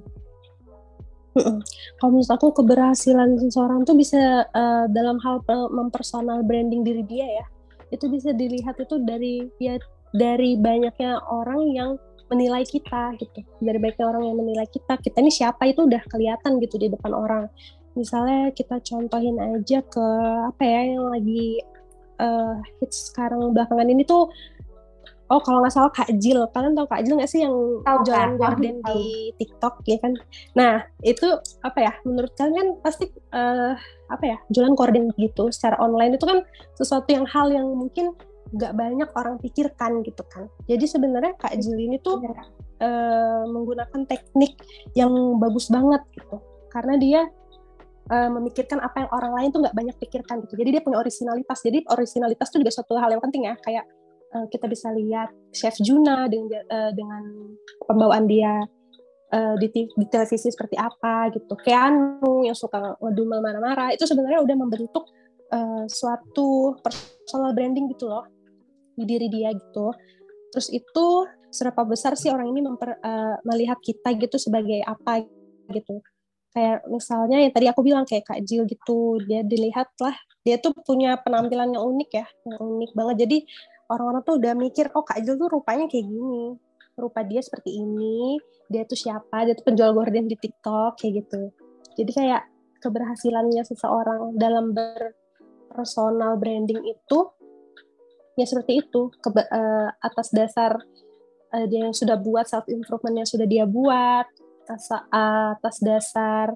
Kalau 1.98 2.10
menurut 2.10 2.32
aku 2.32 2.50
keberhasilan 2.62 3.36
seseorang 3.38 3.84
tuh 3.84 3.94
bisa 3.94 4.48
uh, 4.48 4.86
dalam 4.90 5.20
hal 5.22 5.44
mempersonal 5.70 6.42
branding 6.42 6.82
diri 6.82 7.04
dia 7.04 7.28
ya, 7.28 7.46
itu 7.92 8.08
bisa 8.08 8.32
dilihat 8.32 8.80
itu 8.80 8.96
dari 9.04 9.46
ya 9.60 9.76
dari 10.16 10.56
banyaknya 10.56 11.20
orang 11.28 11.60
yang 11.72 11.90
menilai 12.28 12.64
kita 12.64 13.16
gitu, 13.16 13.40
dari 13.60 13.78
banyaknya 13.80 14.06
orang 14.08 14.22
yang 14.28 14.36
menilai 14.36 14.68
kita, 14.68 15.00
kita 15.00 15.16
ini 15.20 15.32
siapa 15.32 15.64
itu 15.64 15.88
udah 15.88 16.02
kelihatan 16.12 16.60
gitu 16.60 16.76
di 16.76 16.92
depan 16.92 17.12
orang. 17.16 17.44
Misalnya 17.96 18.52
kita 18.52 18.78
contohin 18.84 19.40
aja 19.40 19.80
ke 19.80 20.06
apa 20.48 20.62
ya 20.62 20.92
yang 20.92 21.08
lagi 21.08 21.58
uh, 22.20 22.60
hits 22.78 23.10
sekarang 23.10 23.56
belakangan 23.56 23.88
ini 23.88 24.04
tuh 24.04 24.28
oh 25.28 25.40
kalau 25.44 25.60
nggak 25.60 25.74
salah 25.74 25.92
Kak 25.92 26.08
Jil. 26.16 26.40
Kalian 26.52 26.72
tahu 26.76 26.86
Kak 26.88 27.00
Jil 27.04 27.16
nggak 27.20 27.30
sih 27.30 27.40
yang 27.44 27.54
tau, 27.84 28.00
jualan 28.04 28.34
gorden 28.40 28.80
di 28.80 29.32
TikTok 29.36 29.84
ya 29.84 29.98
kan? 30.00 30.12
Nah 30.56 30.84
itu 31.04 31.28
apa 31.64 31.78
ya? 31.78 31.92
Menurut 32.04 32.32
kalian 32.34 32.56
kan 32.56 32.68
pasti 32.80 33.04
uh, 33.32 33.76
apa 34.08 34.24
ya? 34.24 34.36
Jualan 34.52 34.74
gorden 34.74 35.12
gitu 35.20 35.52
secara 35.52 35.76
online 35.80 36.16
itu 36.16 36.24
kan 36.24 36.40
sesuatu 36.76 37.08
yang 37.12 37.28
hal 37.28 37.52
yang 37.52 37.68
mungkin 37.68 38.16
nggak 38.48 38.72
banyak 38.72 39.08
orang 39.12 39.36
pikirkan 39.40 40.00
gitu 40.04 40.24
kan. 40.32 40.48
Jadi 40.64 40.84
sebenarnya 40.88 41.36
Kak 41.36 41.52
Jil 41.60 41.76
ini 41.76 42.00
tuh 42.00 42.24
uh, 42.80 43.44
menggunakan 43.44 44.08
teknik 44.08 44.56
yang 44.96 45.12
bagus 45.36 45.68
banget 45.68 46.00
gitu. 46.16 46.40
Karena 46.72 46.96
dia 46.96 47.20
uh, 48.08 48.30
memikirkan 48.32 48.80
apa 48.80 49.04
yang 49.04 49.10
orang 49.12 49.32
lain 49.36 49.48
tuh 49.52 49.60
nggak 49.60 49.76
banyak 49.76 49.96
pikirkan 50.00 50.40
gitu. 50.48 50.56
Jadi 50.56 50.80
dia 50.80 50.82
punya 50.84 50.96
originalitas. 50.96 51.58
Jadi 51.60 51.84
originalitas 51.92 52.48
itu 52.48 52.64
juga 52.64 52.72
suatu 52.72 52.96
hal 52.96 53.12
yang 53.12 53.22
penting 53.22 53.44
ya. 53.52 53.54
Kayak 53.60 53.84
uh, 54.34 54.46
kita 54.50 54.66
bisa 54.68 54.92
lihat 54.92 55.32
Chef 55.52 55.76
Juna 55.80 56.28
dengan 56.28 56.64
uh, 56.68 56.92
dengan 56.92 57.22
pembawaan 57.84 58.24
dia 58.28 58.64
uh, 59.32 59.54
di, 59.56 59.68
di 59.72 60.06
televisi 60.08 60.48
seperti 60.52 60.76
apa 60.76 61.32
gitu. 61.32 61.54
Keanu 61.60 62.44
yang 62.44 62.56
suka 62.56 62.96
ngedumel 63.00 63.40
marah-marah 63.40 63.94
itu 63.94 64.04
sebenarnya 64.04 64.44
udah 64.44 64.56
membentuk 64.56 65.04
uh, 65.52 65.84
suatu 65.88 66.76
personal 66.80 67.52
branding 67.56 67.88
gitu 67.92 68.08
loh 68.08 68.24
di 68.98 69.04
diri 69.06 69.28
dia 69.30 69.54
gitu. 69.54 69.94
Terus 70.52 70.68
itu 70.72 71.06
seberapa 71.48 71.88
besar 71.88 72.12
sih 72.16 72.28
orang 72.28 72.52
ini 72.52 72.60
memper, 72.64 73.00
uh, 73.00 73.36
melihat 73.44 73.80
kita 73.80 74.12
gitu 74.16 74.36
sebagai 74.36 74.84
apa 74.84 75.24
gitu 75.72 76.00
kayak 76.52 76.80
misalnya 76.88 77.38
yang 77.44 77.52
tadi 77.52 77.66
aku 77.68 77.80
bilang 77.84 78.08
kayak 78.08 78.24
Kak 78.24 78.40
Jill 78.44 78.64
gitu 78.64 79.20
dia 79.28 79.44
dilihat 79.44 79.92
lah 80.00 80.16
dia 80.42 80.56
tuh 80.56 80.72
punya 80.80 81.20
penampilan 81.20 81.76
yang 81.76 81.84
unik 81.84 82.10
ya 82.10 82.26
yang 82.48 82.58
unik 82.58 82.90
banget 82.96 83.16
jadi 83.28 83.38
orang-orang 83.88 84.22
tuh 84.24 84.36
udah 84.40 84.52
mikir 84.54 84.86
oh 84.92 85.04
Kak 85.04 85.20
Jill 85.24 85.36
tuh 85.40 85.48
rupanya 85.52 85.88
kayak 85.88 86.06
gini. 86.06 86.56
Rupa 86.98 87.22
dia 87.22 87.38
seperti 87.38 87.78
ini 87.78 88.42
dia 88.68 88.84
tuh 88.84 88.98
siapa 89.00 89.48
dia 89.48 89.56
tuh 89.56 89.64
penjual 89.64 89.96
gorden 89.96 90.28
di 90.28 90.36
TikTok 90.36 91.00
kayak 91.00 91.24
gitu. 91.24 91.42
Jadi 91.96 92.10
kayak 92.14 92.42
keberhasilannya 92.78 93.64
seseorang 93.64 94.36
dalam 94.36 94.76
berpersonal 94.76 96.36
branding 96.36 96.84
itu 96.84 97.18
ya 98.38 98.44
seperti 98.44 98.86
itu. 98.86 99.10
Ke, 99.18 99.28
uh, 99.32 99.40
eh, 99.40 99.88
atas 100.04 100.30
dasar 100.30 100.78
uh, 101.54 101.66
dia 101.66 101.88
yang 101.88 101.96
sudah 101.96 102.20
buat 102.20 102.44
self 102.46 102.68
improvement 102.68 103.24
yang 103.24 103.28
sudah 103.28 103.46
dia 103.48 103.64
buat 103.64 104.28
atas 104.68 104.92
atas 105.08 105.76
dasar 105.80 106.52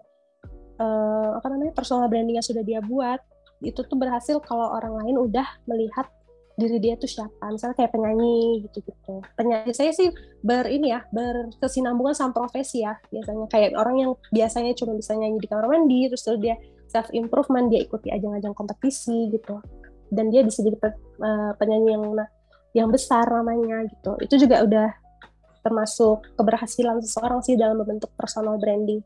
uh, 0.77 1.31
apa 1.41 1.47
namanya 1.49 1.73
personal 1.73 2.13
branding 2.13 2.37
yang 2.37 2.45
sudah 2.45 2.61
dia 2.61 2.85
buat 2.85 3.19
itu 3.63 3.81
tuh 3.87 3.97
berhasil 3.97 4.37
kalau 4.45 4.69
orang 4.75 5.01
lain 5.01 5.17
udah 5.17 5.47
melihat 5.65 6.11
diri 6.53 6.77
dia 6.79 6.95
tuh 7.01 7.09
siapa 7.09 7.49
misalnya 7.49 7.77
kayak 7.81 7.93
penyanyi 7.97 8.69
gitu 8.69 8.79
gitu 8.85 9.15
penyanyi 9.41 9.73
saya 9.73 9.93
sih 9.97 10.13
ber 10.45 10.69
ini 10.69 10.93
ya 10.93 11.01
berkesinambungan 11.09 12.13
sama 12.13 12.37
profesi 12.37 12.85
ya 12.85 12.93
biasanya 13.09 13.49
kayak 13.49 13.73
orang 13.77 13.97
yang 13.97 14.11
biasanya 14.29 14.77
cuma 14.77 14.93
bisa 14.93 15.17
nyanyi 15.17 15.41
di 15.41 15.49
kamar 15.49 15.67
mandi 15.73 16.13
terus 16.13 16.23
terus 16.29 16.41
dia 16.45 16.57
self 16.93 17.09
improvement 17.17 17.73
dia 17.73 17.81
ikuti 17.81 18.13
ajang-ajang 18.13 18.53
kompetisi 18.53 19.33
gitu 19.33 19.65
dan 20.13 20.29
dia 20.29 20.45
bisa 20.45 20.61
jadi 20.61 20.77
uh, 21.25 21.57
penyanyi 21.57 21.97
yang 21.97 22.05
yang 22.73 22.89
besar 22.93 23.25
namanya 23.25 23.89
gitu 23.89 24.13
itu 24.21 24.35
juga 24.45 24.61
udah 24.65 24.89
termasuk 25.63 26.27
keberhasilan 26.35 26.99
seseorang 27.01 27.41
sih 27.41 27.55
dalam 27.55 27.79
membentuk 27.79 28.11
personal 28.19 28.59
branding. 28.59 29.01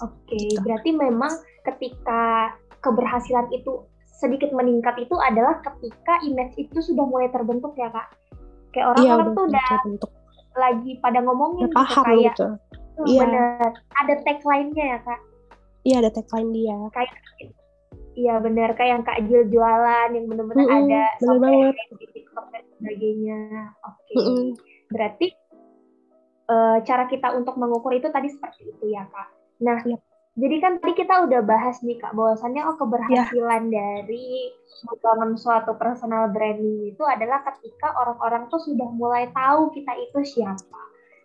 Oke, 0.00 0.14
okay, 0.30 0.54
gitu. 0.54 0.62
berarti 0.62 0.90
memang 0.94 1.32
ketika 1.66 2.54
keberhasilan 2.78 3.50
itu 3.52 3.89
sedikit 4.20 4.52
meningkat 4.52 5.00
itu 5.00 5.16
adalah 5.16 5.64
ketika 5.64 6.20
image 6.28 6.52
itu 6.60 6.78
sudah 6.84 7.08
mulai 7.08 7.32
terbentuk 7.32 7.72
ya 7.80 7.88
kak. 7.88 8.12
Kayak 8.76 8.94
orang-orang 8.94 9.28
iya, 9.32 9.36
tuh 9.36 9.44
udah 9.48 9.66
terbentuk. 9.66 10.10
lagi 10.50 10.92
pada 11.00 11.18
ngomongin 11.24 11.70
gitu, 11.70 11.76
paham 11.78 12.04
kayak, 12.04 12.24
gitu. 12.36 12.46
Iya. 13.08 13.20
bener. 13.24 13.68
Ada 13.96 14.14
tagline-nya 14.28 14.84
ya 14.84 14.98
kak. 15.00 15.20
Iya 15.80 15.96
ada 16.04 16.10
tagline 16.12 16.50
dia. 16.52 16.76
Kayak 16.92 17.12
Iya 18.20 18.42
benar 18.42 18.74
kayak 18.74 18.90
yang 18.90 19.04
Kak 19.06 19.22
Jil 19.30 19.48
jualan 19.48 20.08
yang 20.12 20.26
benar-benar 20.26 20.66
mm 20.66 20.68
-hmm, 20.68 20.82
ada 20.82 21.02
bener 21.24 21.72
di 21.94 22.06
TikTok 22.10 22.46
dan 22.52 22.64
sebagainya. 22.76 23.40
Oke. 23.86 23.96
Okay. 23.96 24.16
Mm 24.18 24.24
-hmm. 24.26 24.46
Berarti 24.90 25.26
uh, 26.50 26.76
cara 26.82 27.04
kita 27.06 27.28
untuk 27.38 27.54
mengukur 27.56 27.94
itu 27.94 28.10
tadi 28.10 28.28
seperti 28.28 28.66
itu 28.66 28.84
ya 28.90 29.06
kak. 29.08 29.28
Nah, 29.62 29.78
ya. 29.86 29.96
Jadi 30.38 30.56
kan 30.62 30.72
tadi 30.78 30.94
kita 30.94 31.26
udah 31.26 31.42
bahas 31.42 31.82
nih 31.82 31.98
kak 31.98 32.14
bahwasannya 32.14 32.62
oh 32.62 32.78
keberhasilan 32.78 33.66
ya. 33.66 33.74
dari 33.74 34.54
membangun 34.86 35.34
suatu 35.34 35.74
personal 35.74 36.30
branding 36.30 36.94
itu 36.94 37.02
adalah 37.02 37.42
ketika 37.50 37.90
orang-orang 37.98 38.46
tuh 38.46 38.62
sudah 38.62 38.86
mulai 38.94 39.26
tahu 39.34 39.74
kita 39.74 39.90
itu 39.98 40.38
siapa. 40.38 40.80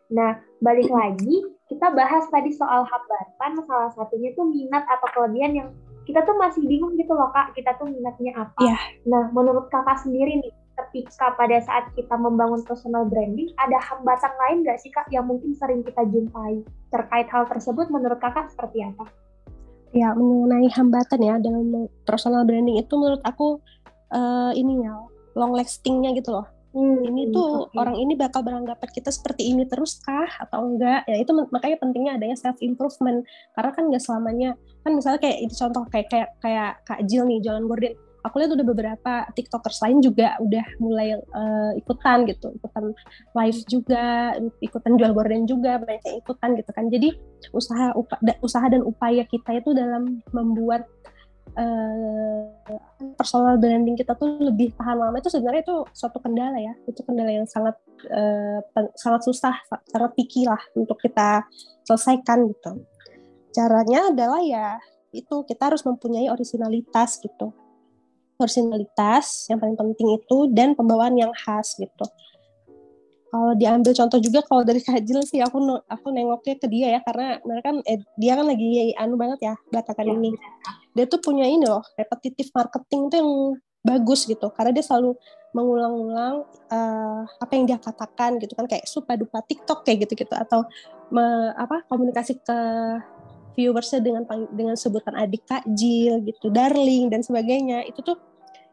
Nah, 0.09 0.41
balik 0.57 0.89
lagi 0.89 1.45
kita 1.69 1.93
bahas 1.93 2.25
tadi 2.33 2.49
soal 2.53 2.85
hambatan, 2.85 3.61
salah 3.65 3.91
satunya 3.93 4.33
tuh 4.33 4.49
minat 4.49 4.85
atau 4.89 5.07
kelebihan 5.13 5.53
yang 5.53 5.69
kita 6.05 6.21
tuh 6.21 6.37
masih 6.37 6.61
bingung 6.65 6.93
gitu 6.97 7.13
loh 7.13 7.29
kak, 7.33 7.53
kita 7.57 7.77
tuh 7.77 7.89
minatnya 7.89 8.33
apa. 8.37 8.61
Ya. 8.61 8.77
Nah, 9.05 9.29
menurut 9.33 9.69
kakak 9.73 10.01
sendiri 10.01 10.37
nih, 10.41 10.53
ketika 10.95 11.35
pada 11.35 11.59
saat 11.59 11.91
kita 11.91 12.15
membangun 12.15 12.63
personal 12.63 13.03
branding, 13.03 13.51
ada 13.59 13.75
hambatan 13.83 14.31
lain 14.31 14.63
nggak 14.63 14.79
sih 14.79 14.87
Kak 14.95 15.11
yang 15.11 15.27
mungkin 15.27 15.51
sering 15.59 15.83
kita 15.83 16.07
jumpai 16.07 16.63
terkait 16.87 17.27
hal 17.27 17.43
tersebut 17.51 17.91
menurut 17.91 18.15
Kakak 18.23 18.47
seperti 18.47 18.87
apa? 18.87 19.03
Ya, 19.91 20.15
mengenai 20.15 20.71
hambatan 20.71 21.19
ya 21.19 21.35
dalam 21.43 21.91
personal 22.07 22.47
branding 22.47 22.79
itu 22.79 22.95
menurut 22.95 23.19
aku 23.27 23.59
uh, 24.15 24.55
ini 24.55 24.87
ya 24.87 24.95
long 25.35 25.51
lastingnya 25.51 26.15
gitu 26.15 26.31
loh. 26.31 26.47
Hmm, 26.75 27.07
ini 27.07 27.31
tuh 27.31 27.71
okay. 27.71 27.79
orang 27.79 27.95
ini 27.95 28.19
bakal 28.19 28.43
beranggapan 28.43 28.91
kita 28.91 29.07
seperti 29.07 29.47
ini 29.47 29.63
terus 29.63 29.95
kah 30.03 30.27
atau 30.43 30.67
enggak? 30.67 31.07
Ya 31.07 31.23
itu 31.23 31.31
makanya 31.31 31.79
pentingnya 31.79 32.19
adanya 32.19 32.35
self 32.35 32.59
improvement 32.59 33.23
karena 33.55 33.71
kan 33.71 33.83
nggak 33.87 34.03
selamanya 34.03 34.59
kan 34.83 34.91
misalnya 34.91 35.23
kayak 35.23 35.39
itu 35.47 35.55
contoh 35.55 35.87
kayak 35.87 36.07
kayak 36.11 36.29
kayak 36.43 36.71
Kak 36.83 37.07
Jill 37.07 37.31
nih 37.31 37.39
jalan 37.39 37.63
gorden 37.71 37.95
aku 38.25 38.41
lihat 38.41 38.51
udah 38.57 38.65
beberapa 38.65 39.13
tiktokers 39.37 39.77
lain 39.85 40.01
juga 40.01 40.33
udah 40.41 40.65
mulai 40.81 41.13
uh, 41.13 41.71
ikutan 41.77 42.25
gitu 42.25 42.49
ikutan 42.57 42.89
live 43.37 43.59
juga 43.69 44.33
ikutan 44.65 44.97
jual 44.97 45.13
gorden 45.13 45.45
juga 45.45 45.77
banyak 45.77 46.01
yang 46.01 46.17
ikutan 46.25 46.49
gitu 46.57 46.71
kan. 46.73 46.89
Jadi 46.89 47.13
usaha 47.53 47.93
upa, 47.93 48.17
usaha 48.41 48.65
dan 48.65 48.81
upaya 48.81 49.21
kita 49.29 49.61
itu 49.61 49.77
dalam 49.77 50.25
membuat 50.33 50.89
uh, 51.53 52.49
personal 53.13 53.61
branding 53.61 53.93
kita 53.93 54.17
tuh 54.17 54.41
lebih 54.41 54.73
tahan 54.73 54.97
lama 54.97 55.21
itu 55.21 55.29
sebenarnya 55.29 55.61
itu 55.61 55.77
suatu 55.93 56.17
kendala 56.17 56.57
ya. 56.57 56.73
Itu 56.89 57.05
kendala 57.05 57.29
yang 57.29 57.45
sangat 57.45 57.77
uh, 58.09 58.59
sangat 58.97 59.21
susah 59.21 59.53
sangat 59.85 60.11
picky 60.17 60.49
lah 60.49 60.59
untuk 60.73 60.97
kita 60.97 61.45
selesaikan 61.85 62.49
gitu. 62.49 62.81
Caranya 63.53 64.09
adalah 64.11 64.41
ya 64.41 64.81
itu 65.15 65.47
kita 65.47 65.71
harus 65.71 65.85
mempunyai 65.87 66.27
originalitas 66.27 67.23
gitu 67.23 67.55
originalitas 68.39 69.47
yang 69.51 69.59
paling 69.59 69.77
penting 69.77 70.19
itu 70.19 70.37
dan 70.51 70.73
pembawaan 70.75 71.15
yang 71.15 71.31
khas 71.33 71.75
gitu. 71.79 72.05
Kalau 73.35 73.51
diambil 73.59 73.91
contoh 73.91 74.19
juga 74.23 74.39
kalau 74.47 74.63
dari 74.63 74.79
Kajil 74.79 75.19
sih 75.27 75.43
aku 75.43 75.59
aku 75.91 76.07
nengoknya 76.07 76.55
ke 76.55 76.71
dia 76.71 76.87
ya 76.95 76.99
karena 77.03 77.35
mereka 77.43 77.67
kan 77.67 77.77
eh, 77.83 77.99
dia 78.15 78.31
kan 78.39 78.47
lagi 78.47 78.95
anu 78.95 79.19
banget 79.19 79.39
ya 79.51 79.53
belakangan 79.67 80.07
ya, 80.07 80.13
ini 80.15 80.31
dia 80.95 81.03
tuh 81.03 81.19
punya 81.19 81.43
ini 81.43 81.67
loh 81.67 81.83
repetitif 81.99 82.47
marketing 82.55 83.11
tuh 83.11 83.17
yang 83.19 83.31
bagus 83.83 84.23
gitu 84.23 84.47
karena 84.55 84.71
dia 84.71 84.87
selalu 84.87 85.19
mengulang-ulang 85.51 86.47
uh, 86.67 87.21
apa 87.39 87.51
yang 87.55 87.63
dia 87.69 87.77
katakan 87.79 88.39
gitu 88.39 88.55
kan 88.57 88.65
kayak 88.67 88.87
supa 88.89 89.15
dupa 89.15 89.39
TikTok 89.45 89.83
kayak 89.87 90.07
gitu 90.07 90.25
gitu 90.25 90.35
atau 90.35 90.63
me, 91.13 91.53
apa 91.55 91.83
komunikasi 91.91 92.39
ke 92.39 92.59
viewersnya 93.55 94.03
dengan 94.03 94.23
dengan 94.51 94.75
sebutan 94.75 95.15
adik 95.15 95.47
Kak 95.47 95.63
Jill 95.73 96.21
gitu, 96.27 96.51
darling 96.51 97.09
dan 97.09 97.23
sebagainya. 97.23 97.87
Itu 97.87 98.03
tuh 98.03 98.19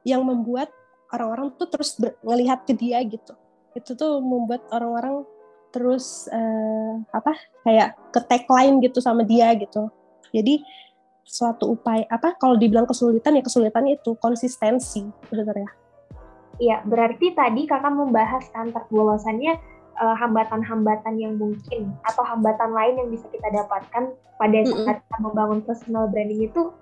yang 0.03 0.27
membuat 0.27 0.69
orang-orang 1.15 1.55
tuh 1.57 1.71
terus 1.71 1.97
ngelihat 2.21 2.67
ke 2.67 2.75
dia 2.75 3.01
gitu. 3.07 3.33
Itu 3.73 3.95
tuh 3.95 4.19
membuat 4.21 4.67
orang-orang 4.75 5.25
terus 5.73 6.29
uh, 6.29 7.01
apa 7.17 7.33
kayak 7.65 7.97
ke 8.13 8.21
tagline 8.29 8.83
gitu 8.85 9.01
sama 9.01 9.25
dia 9.25 9.55
gitu. 9.57 9.89
Jadi 10.35 10.61
suatu 11.23 11.73
upaya 11.73 12.05
apa 12.13 12.37
kalau 12.37 12.61
dibilang 12.61 12.85
kesulitan 12.85 13.39
ya 13.39 13.43
kesulitan 13.47 13.89
itu 13.89 14.13
konsistensi 14.21 15.07
sebenarnya. 15.31 15.71
Iya, 16.61 16.85
berarti 16.85 17.33
tadi 17.33 17.65
kakak 17.65 17.95
membahas 17.97 18.45
kan 18.53 18.69
uh, 18.69 19.57
hambatan-hambatan 20.19 21.15
yang 21.21 21.39
mungkin 21.39 21.95
atau 22.03 22.27
hambatan 22.27 22.75
lain 22.75 22.95
yang 22.99 23.09
bisa 23.15 23.27
kita 23.31 23.49
dapatkan 23.55 24.11
pada 24.41 24.59
saat 24.67 24.75
mm 24.75 24.75
-hmm. 24.75 24.99
kita 24.99 25.17
membangun 25.23 25.61
personal 25.63 26.11
branding 26.11 26.51
itu 26.51 26.75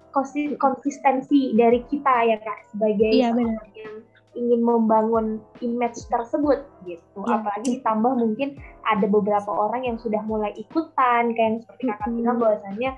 konsistensi 0.56 1.54
dari 1.54 1.84
kita 1.86 2.14
ya 2.26 2.38
kak 2.40 2.72
sebagai 2.72 3.12
yeah, 3.12 3.30
orang 3.30 3.60
yang 3.76 3.94
ingin 4.34 4.60
membangun 4.62 5.26
image 5.60 6.06
tersebut 6.08 6.64
gitu. 6.88 7.20
Yeah. 7.26 7.42
Apalagi 7.42 7.78
ditambah 7.78 8.12
mungkin 8.16 8.56
ada 8.86 9.06
beberapa 9.06 9.50
orang 9.52 9.84
yang 9.84 9.96
sudah 10.00 10.22
mulai 10.24 10.54
ikutan 10.56 11.34
kayak 11.36 11.46
yang 11.46 11.58
seperti 11.62 11.82
kakak 11.90 11.98
mm 11.98 12.06
-hmm. 12.08 12.18
bilang 12.18 12.36
bahwasannya 12.40 12.90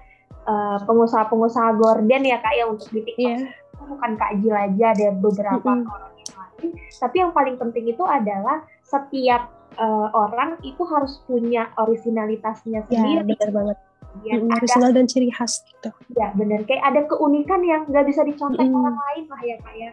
uh, 0.46 0.78
pengusaha-pengusaha 0.86 1.70
gorden 1.80 2.22
ya 2.22 2.38
kak 2.40 2.54
ya 2.54 2.64
untuk 2.70 2.88
di 2.94 3.00
TikTok 3.02 3.26
yeah. 3.26 3.50
bukan 3.82 4.12
Kak 4.14 4.32
Jil 4.40 4.54
aja 4.54 4.86
ada 4.94 5.08
beberapa 5.18 5.70
mm 5.72 5.80
-hmm. 5.82 5.94
orang 5.94 6.12
yang 6.14 6.34
lain. 6.38 6.70
Tapi 6.94 7.16
yang 7.18 7.32
paling 7.34 7.56
penting 7.58 7.84
itu 7.90 8.04
adalah 8.06 8.62
setiap 8.86 9.61
uh, 9.78 10.08
orang 10.12 10.60
itu 10.64 10.82
harus 10.88 11.20
punya 11.24 11.70
originalitasnya 11.78 12.84
ya, 12.86 12.88
sendiri. 12.88 13.20
Ya, 13.20 13.22
benar 13.24 13.50
banget. 13.52 13.78
Ya, 14.20 14.36
mm, 14.36 14.52
original 14.60 14.90
dan 14.92 15.08
ciri 15.08 15.32
khas 15.32 15.64
gitu. 15.64 15.88
Ya 16.12 16.36
benar, 16.36 16.68
kayak 16.68 16.84
ada 16.84 17.00
keunikan 17.08 17.64
yang 17.64 17.88
nggak 17.88 18.04
bisa 18.04 18.20
dicontoh 18.28 18.60
mm. 18.60 18.76
orang 18.76 18.96
lain 18.96 19.24
lah 19.32 19.40
ya 19.40 19.56
kak 19.64 19.74
ya. 19.76 19.90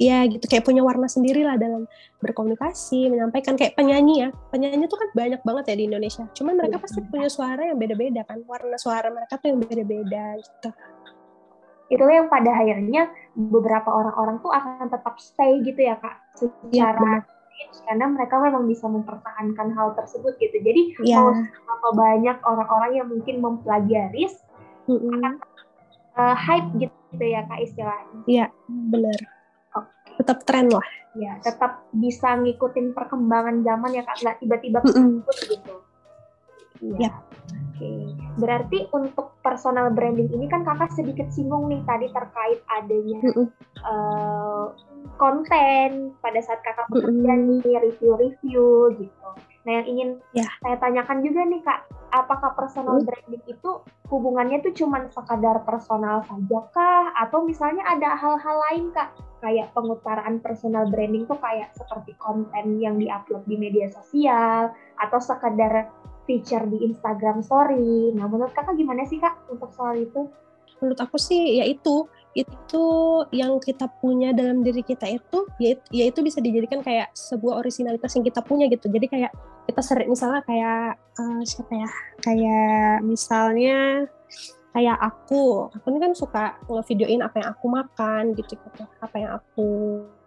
Iya 0.00 0.18
gitu, 0.28 0.44
kayak 0.48 0.64
punya 0.64 0.80
warna 0.80 1.04
sendiri 1.04 1.44
lah 1.44 1.60
dalam 1.60 1.84
berkomunikasi, 2.18 3.12
menyampaikan 3.12 3.54
kayak 3.60 3.76
penyanyi 3.76 4.26
ya. 4.26 4.28
Penyanyi 4.50 4.88
tuh 4.88 4.98
kan 4.98 5.08
banyak 5.12 5.40
banget 5.44 5.64
ya 5.68 5.74
di 5.78 5.84
Indonesia. 5.88 6.24
Cuman 6.32 6.58
mereka 6.58 6.80
ya, 6.80 6.82
pasti 6.82 7.00
benar. 7.00 7.10
punya 7.12 7.28
suara 7.28 7.62
yang 7.68 7.78
beda-beda 7.78 8.20
kan, 8.24 8.38
warna 8.48 8.76
suara 8.80 9.08
mereka 9.12 9.36
tuh 9.36 9.52
yang 9.52 9.58
beda-beda 9.60 10.24
gitu. 10.40 10.68
Itulah 11.92 12.14
yang 12.24 12.28
pada 12.32 12.50
akhirnya 12.56 13.02
beberapa 13.36 13.92
orang-orang 13.92 14.40
tuh 14.40 14.48
akan 14.48 14.88
tetap 14.88 15.14
stay 15.20 15.60
gitu 15.60 15.80
ya 15.80 16.00
kak, 16.00 16.16
iya, 16.40 16.48
secara 16.48 17.12
ya, 17.20 17.31
karena 17.86 18.06
mereka 18.08 18.38
memang 18.38 18.64
bisa 18.68 18.86
mempertahankan 18.86 19.74
hal 19.74 19.94
tersebut 19.98 20.36
gitu. 20.38 20.56
Jadi 20.62 20.82
yeah. 21.04 21.20
mau 21.20 21.30
apa 21.68 21.88
banyak 21.92 22.36
orang-orang 22.44 22.92
yang 22.96 23.08
mungkin 23.08 23.36
mempelajari 23.42 24.28
mm 24.88 24.96
-hmm. 24.96 25.12
akan 25.18 25.34
uh, 26.16 26.36
hype 26.36 26.68
gitu 26.78 27.24
ya 27.24 27.44
kak 27.48 27.60
istilahnya. 27.64 28.18
Iya 28.28 28.38
yeah, 28.46 28.48
benar. 28.68 29.18
Okay. 29.72 30.12
Tetap 30.20 30.38
tren 30.48 30.66
lah. 30.70 30.86
Ya 31.12 31.36
tetap 31.44 31.84
bisa 31.92 32.36
ngikutin 32.40 32.96
perkembangan 32.96 33.60
zaman 33.64 33.90
ya 33.92 34.02
kak 34.06 34.16
nggak 34.22 34.36
tiba-tiba 34.40 34.78
mm 34.80 34.92
-hmm. 34.92 35.16
gitu. 35.48 35.74
Iya. 36.82 37.10
Yeah. 37.10 37.14
Oke, 37.72 37.88
okay. 37.88 38.02
berarti 38.38 38.78
untuk 38.94 39.38
personal 39.42 39.90
branding 39.90 40.30
ini 40.34 40.46
kan 40.46 40.62
kakak 40.62 40.94
sedikit 40.94 41.28
singgung 41.34 41.66
nih 41.66 41.82
tadi 41.82 42.06
terkait 42.14 42.62
adanya 42.70 43.18
mm 43.22 43.32
-hmm. 43.32 43.46
uh, 43.82 44.66
konten 45.16 46.14
pada 46.18 46.40
saat 46.42 46.60
kakak 46.62 46.88
bekerja 46.90 47.32
mm 47.32 47.40
-hmm. 47.40 47.62
nih 47.62 47.76
review-review 47.90 48.66
gitu. 48.98 49.28
Nah 49.62 49.72
yang 49.78 49.86
ingin 49.86 50.08
yeah. 50.34 50.50
saya 50.58 50.76
tanyakan 50.82 51.22
juga 51.22 51.40
nih 51.46 51.62
kak, 51.62 51.86
apakah 52.10 52.50
personal 52.58 52.98
mm. 52.98 53.06
branding 53.06 53.44
itu 53.46 53.70
hubungannya 54.10 54.58
tuh 54.58 54.74
cuma 54.74 55.06
sekadar 55.06 55.62
personal 55.62 56.26
saja 56.26 56.60
kah? 56.74 57.14
Atau 57.14 57.46
misalnya 57.46 57.86
ada 57.86 58.18
hal-hal 58.18 58.56
lain 58.70 58.90
kak? 58.90 59.14
Kayak 59.38 59.70
pengutaran 59.74 60.42
personal 60.42 60.90
branding 60.90 61.30
tuh 61.30 61.38
kayak 61.38 61.70
seperti 61.78 62.14
konten 62.18 62.78
yang 62.82 62.98
diupload 62.98 63.46
di 63.46 63.54
media 63.58 63.86
sosial 63.90 64.74
atau 64.98 65.18
sekadar 65.22 65.90
feature 66.26 66.66
di 66.66 66.82
Instagram 66.86 67.42
Story. 67.42 68.14
Nah 68.14 68.26
menurut 68.26 68.54
kakak 68.54 68.74
gimana 68.74 69.06
sih 69.06 69.22
kak 69.22 69.46
untuk 69.46 69.70
soal 69.74 69.98
itu? 69.98 70.26
Menurut 70.82 70.98
aku 70.98 71.16
sih 71.16 71.62
ya 71.62 71.64
itu. 71.64 72.10
Yang 73.28 73.52
kita 73.60 73.92
punya 74.00 74.32
dalam 74.32 74.64
diri 74.64 74.80
kita 74.80 75.04
itu 75.04 75.44
ya, 75.60 75.76
ya 75.92 76.08
itu 76.08 76.24
bisa 76.24 76.40
dijadikan 76.40 76.80
kayak 76.80 77.12
sebuah 77.12 77.60
originalitas 77.60 78.08
yang 78.16 78.24
kita 78.24 78.40
punya 78.40 78.72
gitu. 78.72 78.88
Jadi 78.88 79.04
kayak 79.04 79.36
kita 79.68 79.84
sering 79.84 80.08
misalnya 80.08 80.40
kayak 80.48 80.96
uh, 81.20 81.44
siapa 81.44 81.76
ya? 81.76 81.90
Kayak 82.24 83.04
misalnya 83.04 84.08
kayak 84.72 84.96
aku. 84.96 85.68
Aku 85.76 85.92
ini 85.92 86.00
kan 86.00 86.16
suka 86.16 86.56
ngevideoin 86.72 87.20
apa 87.20 87.44
yang 87.44 87.48
aku 87.52 87.66
makan 87.68 88.32
gitu 88.32 88.56
gitu. 88.56 88.82
Apa 89.04 89.16
yang 89.20 89.36
aku 89.36 89.68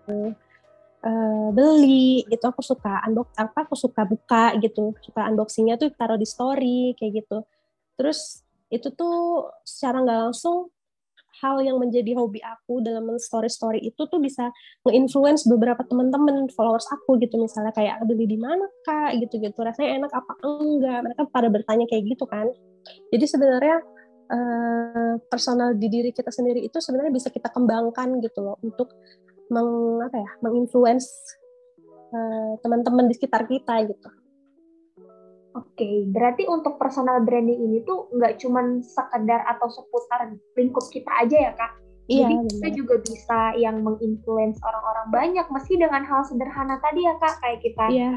uh, 0.05 1.49
beli 1.57 2.21
gitu. 2.29 2.45
Aku 2.45 2.61
suka 2.61 3.01
unbox 3.09 3.33
apa 3.33 3.65
aku 3.65 3.73
suka 3.73 4.05
buka 4.05 4.53
gitu. 4.61 4.93
Suka 5.01 5.25
unboxingnya 5.25 5.81
tuh 5.81 5.89
taruh 5.97 6.21
di 6.21 6.29
story 6.29 6.93
kayak 6.93 7.25
gitu. 7.25 7.41
Terus 7.97 8.44
itu 8.73 8.87
tuh 8.93 9.49
secara 9.63 10.01
nggak 10.01 10.19
langsung 10.29 10.73
hal 11.43 11.59
yang 11.59 11.75
menjadi 11.75 12.15
hobi 12.15 12.39
aku 12.39 12.79
dalam 12.79 13.11
story-story 13.19 13.83
itu 13.83 14.07
tuh 14.07 14.19
bisa 14.23 14.47
nge-influence 14.87 15.43
beberapa 15.51 15.83
teman-teman 15.83 16.47
followers 16.55 16.87
aku 16.87 17.19
gitu. 17.19 17.35
Misalnya 17.35 17.75
kayak 17.75 17.99
beli 18.07 18.23
di 18.23 18.39
mana 18.39 18.63
kak? 18.87 19.19
gitu-gitu. 19.19 19.59
Rasanya 19.59 19.99
enak 20.03 20.11
apa 20.15 20.33
enggak? 20.47 20.99
Mereka 21.03 21.21
pada 21.29 21.47
bertanya 21.51 21.85
kayak 21.91 22.03
gitu 22.15 22.23
kan. 22.23 22.47
Jadi 23.11 23.25
sebenarnya 23.27 23.77
uh, 24.31 25.13
personal 25.27 25.75
di 25.75 25.87
diri 25.91 26.15
kita 26.15 26.31
sendiri 26.31 26.63
itu 26.63 26.77
sebenarnya 26.79 27.11
bisa 27.11 27.29
kita 27.29 27.51
kembangkan 27.51 28.23
gitu 28.23 28.39
loh 28.39 28.55
untuk 28.63 28.95
meng 29.51 30.01
apa 30.01 30.17
ya 30.17 30.31
menginfluence 30.41 31.05
uh, 32.09 32.57
teman-teman 32.65 33.05
di 33.05 33.13
sekitar 33.13 33.45
kita 33.45 33.85
gitu 33.85 34.09
Oke, 35.55 35.71
okay, 35.79 35.95
berarti 36.11 36.43
untuk 36.51 36.75
personal 36.75 37.23
branding 37.23 37.55
ini 37.55 37.79
tuh 37.87 38.11
nggak 38.11 38.43
cuma 38.43 38.59
sekedar 38.83 39.39
atau 39.47 39.71
seputar 39.71 40.35
lingkup 40.59 40.83
kita 40.91 41.07
aja 41.15 41.37
ya 41.47 41.51
kak? 41.55 41.71
Iya, 42.05 42.27
Jadi 42.27 42.35
kita 42.51 42.67
juga 42.75 42.95
bisa 43.01 43.39
yang 43.55 43.81
menginfluence 43.81 44.59
orang-orang 44.61 45.07
banyak, 45.09 45.47
meski 45.49 45.79
dengan 45.79 46.03
hal 46.03 46.27
sederhana 46.27 46.77
tadi 46.83 47.07
ya 47.07 47.15
kak, 47.17 47.39
kayak 47.39 47.59
kita 47.63 47.85
iya 47.87 48.11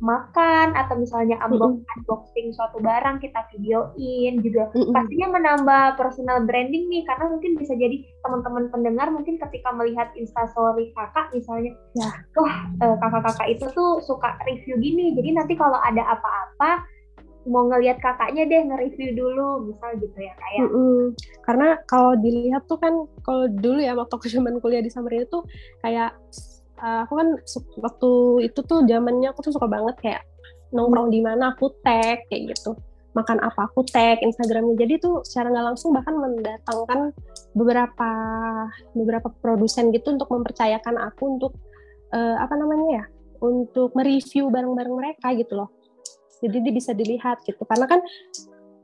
makan 0.00 0.76
atau 0.76 0.94
misalnya 1.00 1.40
unbox, 1.44 1.80
mm-hmm. 1.80 1.92
unboxing 2.00 2.48
suatu 2.52 2.78
barang 2.80 3.20
kita 3.20 3.40
videoin 3.54 4.44
juga 4.44 4.68
mm-hmm. 4.72 4.92
pastinya 4.92 5.28
menambah 5.36 5.84
personal 5.96 6.44
branding 6.44 6.88
nih 6.92 7.02
karena 7.08 7.32
mungkin 7.32 7.56
bisa 7.56 7.72
jadi 7.74 8.02
teman-teman 8.24 8.68
pendengar 8.68 9.08
mungkin 9.10 9.40
ketika 9.40 9.72
melihat 9.72 10.12
instastory 10.16 10.92
kakak 10.92 11.32
misalnya 11.32 11.72
ya. 11.96 12.10
wah 12.36 12.56
eh, 12.84 12.96
kakak-kakak 13.00 13.48
itu 13.52 13.66
tuh 13.72 14.00
suka 14.04 14.36
review 14.44 14.76
gini 14.78 15.16
jadi 15.16 15.36
nanti 15.36 15.54
kalau 15.56 15.80
ada 15.80 16.02
apa-apa 16.16 16.84
mau 17.46 17.70
ngelihat 17.70 18.02
kakaknya 18.02 18.42
deh 18.44 18.62
nge-review 18.66 19.14
dulu 19.14 19.70
misal 19.70 19.94
gitu 20.02 20.18
ya 20.18 20.34
kayak 20.34 20.66
mm 20.66 20.70
-hmm. 20.70 21.00
karena 21.46 21.68
kalau 21.86 22.18
dilihat 22.18 22.66
tuh 22.66 22.78
kan 22.78 23.06
kalau 23.22 23.46
dulu 23.46 23.78
ya 23.78 23.94
waktu 23.94 24.12
aku 24.18 24.26
zaman 24.26 24.58
kuliah 24.58 24.82
di 24.82 24.90
Samarinda 24.90 25.30
tuh 25.30 25.46
kayak 25.80 26.10
uh, 26.80 27.04
aku 27.04 27.14
kan 27.16 27.28
waktu 27.80 28.10
itu 28.48 28.60
tuh 28.64 28.84
zamannya 28.84 29.32
aku 29.32 29.40
tuh 29.46 29.52
suka 29.56 29.68
banget 29.68 29.96
kayak 30.00 30.22
nongkrong 30.74 31.08
di 31.12 31.20
mana 31.22 31.54
aku 31.54 31.72
tag 31.84 32.26
kayak 32.28 32.56
gitu. 32.56 32.76
Makan 33.16 33.40
apa 33.40 33.70
aku 33.70 33.84
tag 33.88 34.20
Instagramnya. 34.20 34.76
Jadi 34.76 35.00
tuh 35.00 35.24
secara 35.24 35.48
nggak 35.52 35.66
langsung 35.72 35.96
bahkan 35.96 36.14
mendatangkan 36.16 37.00
beberapa 37.56 38.10
beberapa 38.92 39.28
produsen 39.40 39.88
gitu 39.94 40.12
untuk 40.12 40.28
mempercayakan 40.28 41.00
aku 41.00 41.40
untuk 41.40 41.52
uh, 42.12 42.36
apa 42.36 42.54
namanya 42.56 42.86
ya 43.02 43.04
untuk 43.40 43.92
mereview 43.96 44.52
barang-barang 44.52 44.94
mereka 44.96 45.32
gitu 45.36 45.64
loh. 45.64 45.70
Jadi 46.44 46.60
dia 46.60 46.72
bisa 46.72 46.92
dilihat 46.92 47.40
gitu. 47.48 47.64
Karena 47.64 47.88
kan 47.88 48.04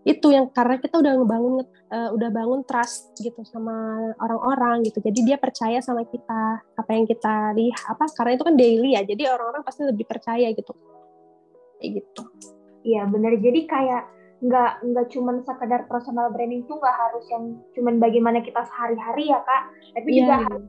itu 0.03 0.35
yang 0.35 0.51
karena 0.51 0.83
kita 0.83 0.99
udah 0.99 1.12
ngebangun 1.15 1.55
uh, 1.95 2.11
udah 2.11 2.31
bangun 2.35 2.61
trust 2.67 3.15
gitu 3.23 3.38
sama 3.47 3.73
orang-orang 4.19 4.83
gitu. 4.87 4.99
Jadi 4.99 5.21
dia 5.23 5.37
percaya 5.38 5.79
sama 5.79 6.03
kita 6.03 6.62
apa 6.75 6.91
yang 6.91 7.07
kita 7.07 7.55
lihat 7.55 7.83
apa 7.87 8.05
karena 8.11 8.33
itu 8.35 8.45
kan 8.47 8.55
daily 8.59 8.91
ya. 8.99 9.03
Jadi 9.07 9.23
orang-orang 9.31 9.62
pasti 9.62 9.87
lebih 9.87 10.07
percaya 10.11 10.51
gitu. 10.51 10.75
Kayak 11.79 11.91
gitu. 12.03 12.23
Iya 12.83 13.07
benar 13.07 13.38
jadi 13.38 13.61
kayak 13.62 14.22
nggak 14.42 14.83
nggak 14.83 15.07
cuman 15.14 15.46
sekedar 15.46 15.87
personal 15.87 16.35
branding 16.35 16.66
tuh 16.66 16.74
nggak 16.74 16.96
harus 16.98 17.24
yang 17.31 17.44
cuman 17.78 18.02
bagaimana 18.02 18.42
kita 18.42 18.59
sehari-hari 18.66 19.31
ya 19.31 19.38
kak. 19.46 19.62
Tapi 19.94 20.09
yeah. 20.11 20.18
juga 20.18 20.35
harus 20.50 20.64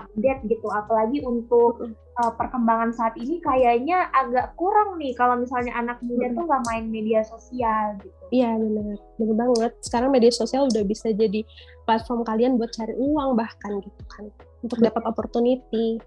update 0.00 0.40
gitu. 0.48 0.68
Apalagi 0.72 1.18
untuk 1.28 1.92
uh, 2.24 2.32
perkembangan 2.40 2.90
saat 2.96 3.14
ini 3.20 3.36
kayaknya 3.44 4.08
agak 4.16 4.56
kurang 4.56 4.96
nih 4.96 5.12
kalau 5.12 5.36
misalnya 5.36 5.76
anak 5.76 6.00
muda 6.00 6.32
tuh 6.32 6.44
nggak 6.48 6.64
main 6.72 6.88
media 6.88 7.20
sosial 7.28 8.00
gitu. 8.00 8.24
Iya 8.32 8.56
benar 8.56 8.96
benar 9.20 9.34
banget. 9.36 9.72
Sekarang 9.84 10.08
media 10.08 10.32
sosial 10.32 10.64
udah 10.72 10.84
bisa 10.88 11.12
jadi 11.12 11.44
platform 11.84 12.24
kalian 12.24 12.56
buat 12.56 12.72
cari 12.72 12.96
uang 12.96 13.36
bahkan 13.36 13.76
gitu 13.84 14.02
kan. 14.08 14.24
Untuk 14.64 14.80
dapat 14.80 15.04
opportunity 15.04 16.00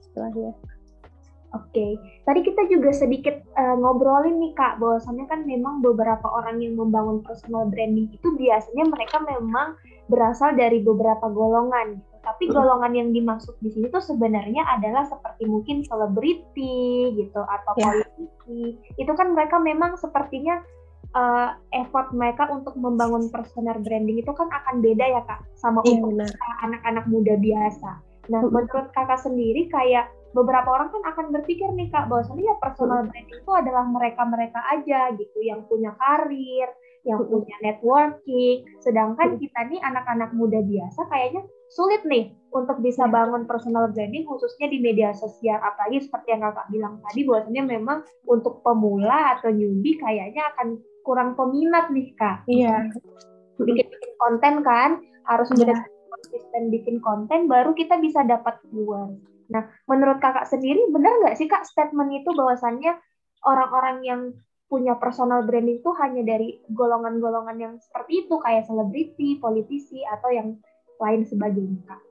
istilahnya 0.00 0.56
Oke, 1.52 1.68
okay. 1.68 1.90
tadi 2.24 2.40
kita 2.48 2.64
juga 2.72 2.96
sedikit 2.96 3.36
uh, 3.60 3.76
ngobrolin 3.76 4.40
nih 4.40 4.56
kak, 4.56 4.80
bahwasannya 4.80 5.28
kan 5.28 5.44
memang 5.44 5.84
beberapa 5.84 6.24
orang 6.24 6.64
yang 6.64 6.80
membangun 6.80 7.20
personal 7.20 7.68
branding 7.68 8.08
itu 8.08 8.28
biasanya 8.40 8.88
mereka 8.88 9.20
memang 9.20 9.76
berasal 10.08 10.56
dari 10.56 10.80
beberapa 10.80 11.28
golongan. 11.28 12.00
Gitu. 12.00 12.16
Tapi 12.24 12.44
golongan 12.48 12.92
yang 12.96 13.08
dimaksud 13.12 13.52
di 13.60 13.68
sini 13.68 13.92
tuh 13.92 14.00
sebenarnya 14.00 14.64
adalah 14.64 15.04
seperti 15.04 15.44
mungkin 15.44 15.84
selebriti 15.84 17.12
gitu 17.20 17.44
atau 17.44 17.72
yeah. 17.76 18.00
politisi. 18.00 18.80
Itu 18.96 19.12
kan 19.12 19.36
mereka 19.36 19.60
memang 19.60 20.00
sepertinya 20.00 20.64
uh, 21.12 21.52
effort 21.76 22.16
mereka 22.16 22.48
untuk 22.48 22.78
membangun 22.80 23.28
personal 23.28 23.76
branding 23.84 24.24
itu 24.24 24.32
kan 24.32 24.48
akan 24.48 24.80
beda 24.80 25.04
ya 25.04 25.22
kak, 25.28 25.44
sama 25.60 25.84
yeah, 25.84 26.00
untuk 26.00 26.16
anak-anak 26.64 27.04
muda 27.12 27.36
biasa. 27.36 28.00
Nah, 28.30 28.40
menurut 28.40 28.88
kakak 28.96 29.20
sendiri 29.20 29.66
kayak 29.68 30.08
beberapa 30.32 30.68
orang 30.72 30.88
kan 30.88 31.02
akan 31.12 31.26
berpikir 31.32 31.68
nih 31.76 31.92
kak 31.92 32.08
bahwasannya 32.08 32.44
ya 32.44 32.56
personal 32.60 33.04
branding 33.04 33.40
itu 33.40 33.52
adalah 33.52 33.84
mereka-mereka 33.84 34.60
aja 34.72 35.12
gitu 35.16 35.38
yang 35.44 35.64
punya 35.68 35.92
karir, 36.00 36.68
yang 37.04 37.20
punya 37.28 37.56
networking. 37.60 38.64
Sedangkan 38.80 39.36
kita 39.36 39.60
nih 39.68 39.80
anak-anak 39.84 40.32
muda 40.32 40.60
biasa 40.64 41.00
kayaknya 41.12 41.44
sulit 41.72 42.04
nih 42.08 42.32
untuk 42.52 42.80
bisa 42.84 43.08
iya. 43.08 43.12
bangun 43.12 43.48
personal 43.48 43.88
branding 43.92 44.28
khususnya 44.28 44.68
di 44.68 44.78
media 44.80 45.12
sosial 45.16 45.56
apalagi 45.60 46.04
seperti 46.04 46.36
yang 46.36 46.44
kakak 46.44 46.68
bilang 46.68 46.94
tadi 47.00 47.20
bahwasanya 47.24 47.62
memang 47.64 47.98
untuk 48.28 48.60
pemula 48.60 49.36
atau 49.38 49.48
newbie 49.48 49.96
kayaknya 49.96 50.52
akan 50.56 50.80
kurang 51.04 51.36
peminat 51.36 51.88
nih 51.92 52.12
kak. 52.16 52.44
Iya. 52.48 52.88
Bikin-bikin 53.60 54.12
konten 54.16 54.54
kan 54.64 54.90
harus 55.28 55.48
yeah. 55.60 55.80
konsisten 56.08 56.72
bikin 56.72 56.98
konten 56.98 57.46
baru 57.46 57.76
kita 57.78 58.00
bisa 58.02 58.26
dapat 58.26 58.58
viewers 58.68 59.31
Nah, 59.52 59.68
menurut 59.84 60.18
kakak 60.18 60.48
sendiri 60.48 60.80
benar 60.88 61.12
nggak 61.20 61.36
sih 61.36 61.44
kak 61.44 61.68
statement 61.68 62.08
itu 62.16 62.32
bahwasannya 62.32 62.96
orang-orang 63.44 63.96
yang 64.02 64.20
punya 64.72 64.96
personal 64.96 65.44
branding 65.44 65.84
itu 65.84 65.92
hanya 66.00 66.24
dari 66.24 66.56
golongan-golongan 66.72 67.56
yang 67.60 67.74
seperti 67.76 68.24
itu 68.24 68.34
kayak 68.40 68.64
selebriti, 68.64 69.36
politisi 69.36 70.00
atau 70.08 70.32
yang 70.32 70.56
lain 70.96 71.28
sebagainya 71.28 71.84
kak? 71.84 72.02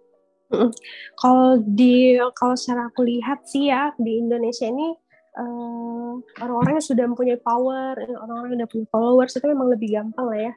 Kalau 1.17 1.57
di 1.63 2.19
kalau 2.37 2.53
secara 2.53 2.91
aku 2.91 3.01
lihat 3.07 3.47
sih 3.49 3.71
ya 3.71 3.95
di 3.97 4.19
Indonesia 4.19 4.67
ini 4.67 4.93
uh, 5.39 6.19
orang-orang 6.43 6.77
yang 6.77 6.87
sudah 6.91 7.05
mempunyai 7.07 7.39
power, 7.39 7.97
orang-orang 7.97 8.53
yang 8.53 8.55
sudah 8.61 8.69
punya 8.69 8.87
followers 8.91 9.33
itu 9.33 9.47
memang 9.47 9.67
lebih 9.71 9.89
gampang 9.95 10.27
lah 10.27 10.39
ya 10.51 10.53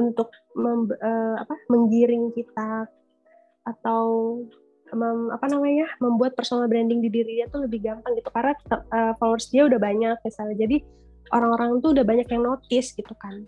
untuk 0.00 0.34
mem, 0.58 0.90
uh, 0.90 1.36
apa 1.38 1.54
menggiring 1.70 2.34
kita 2.34 2.88
atau 3.62 4.02
mem, 4.94 5.30
apa 5.34 5.46
namanya 5.50 5.86
membuat 5.98 6.38
personal 6.38 6.70
branding 6.70 7.02
di 7.02 7.10
diri 7.10 7.42
dia 7.42 7.46
tuh 7.50 7.66
lebih 7.66 7.84
gampang 7.84 8.14
gitu 8.16 8.30
karena 8.30 8.54
uh, 8.90 9.12
followers 9.18 9.50
dia 9.50 9.66
udah 9.66 9.78
banyak 9.78 10.16
misalnya. 10.22 10.56
Jadi 10.56 10.76
orang-orang 11.34 11.82
tuh 11.82 11.90
udah 11.92 12.04
banyak 12.06 12.28
yang 12.30 12.42
notice 12.46 12.94
gitu 12.94 13.14
kan. 13.18 13.44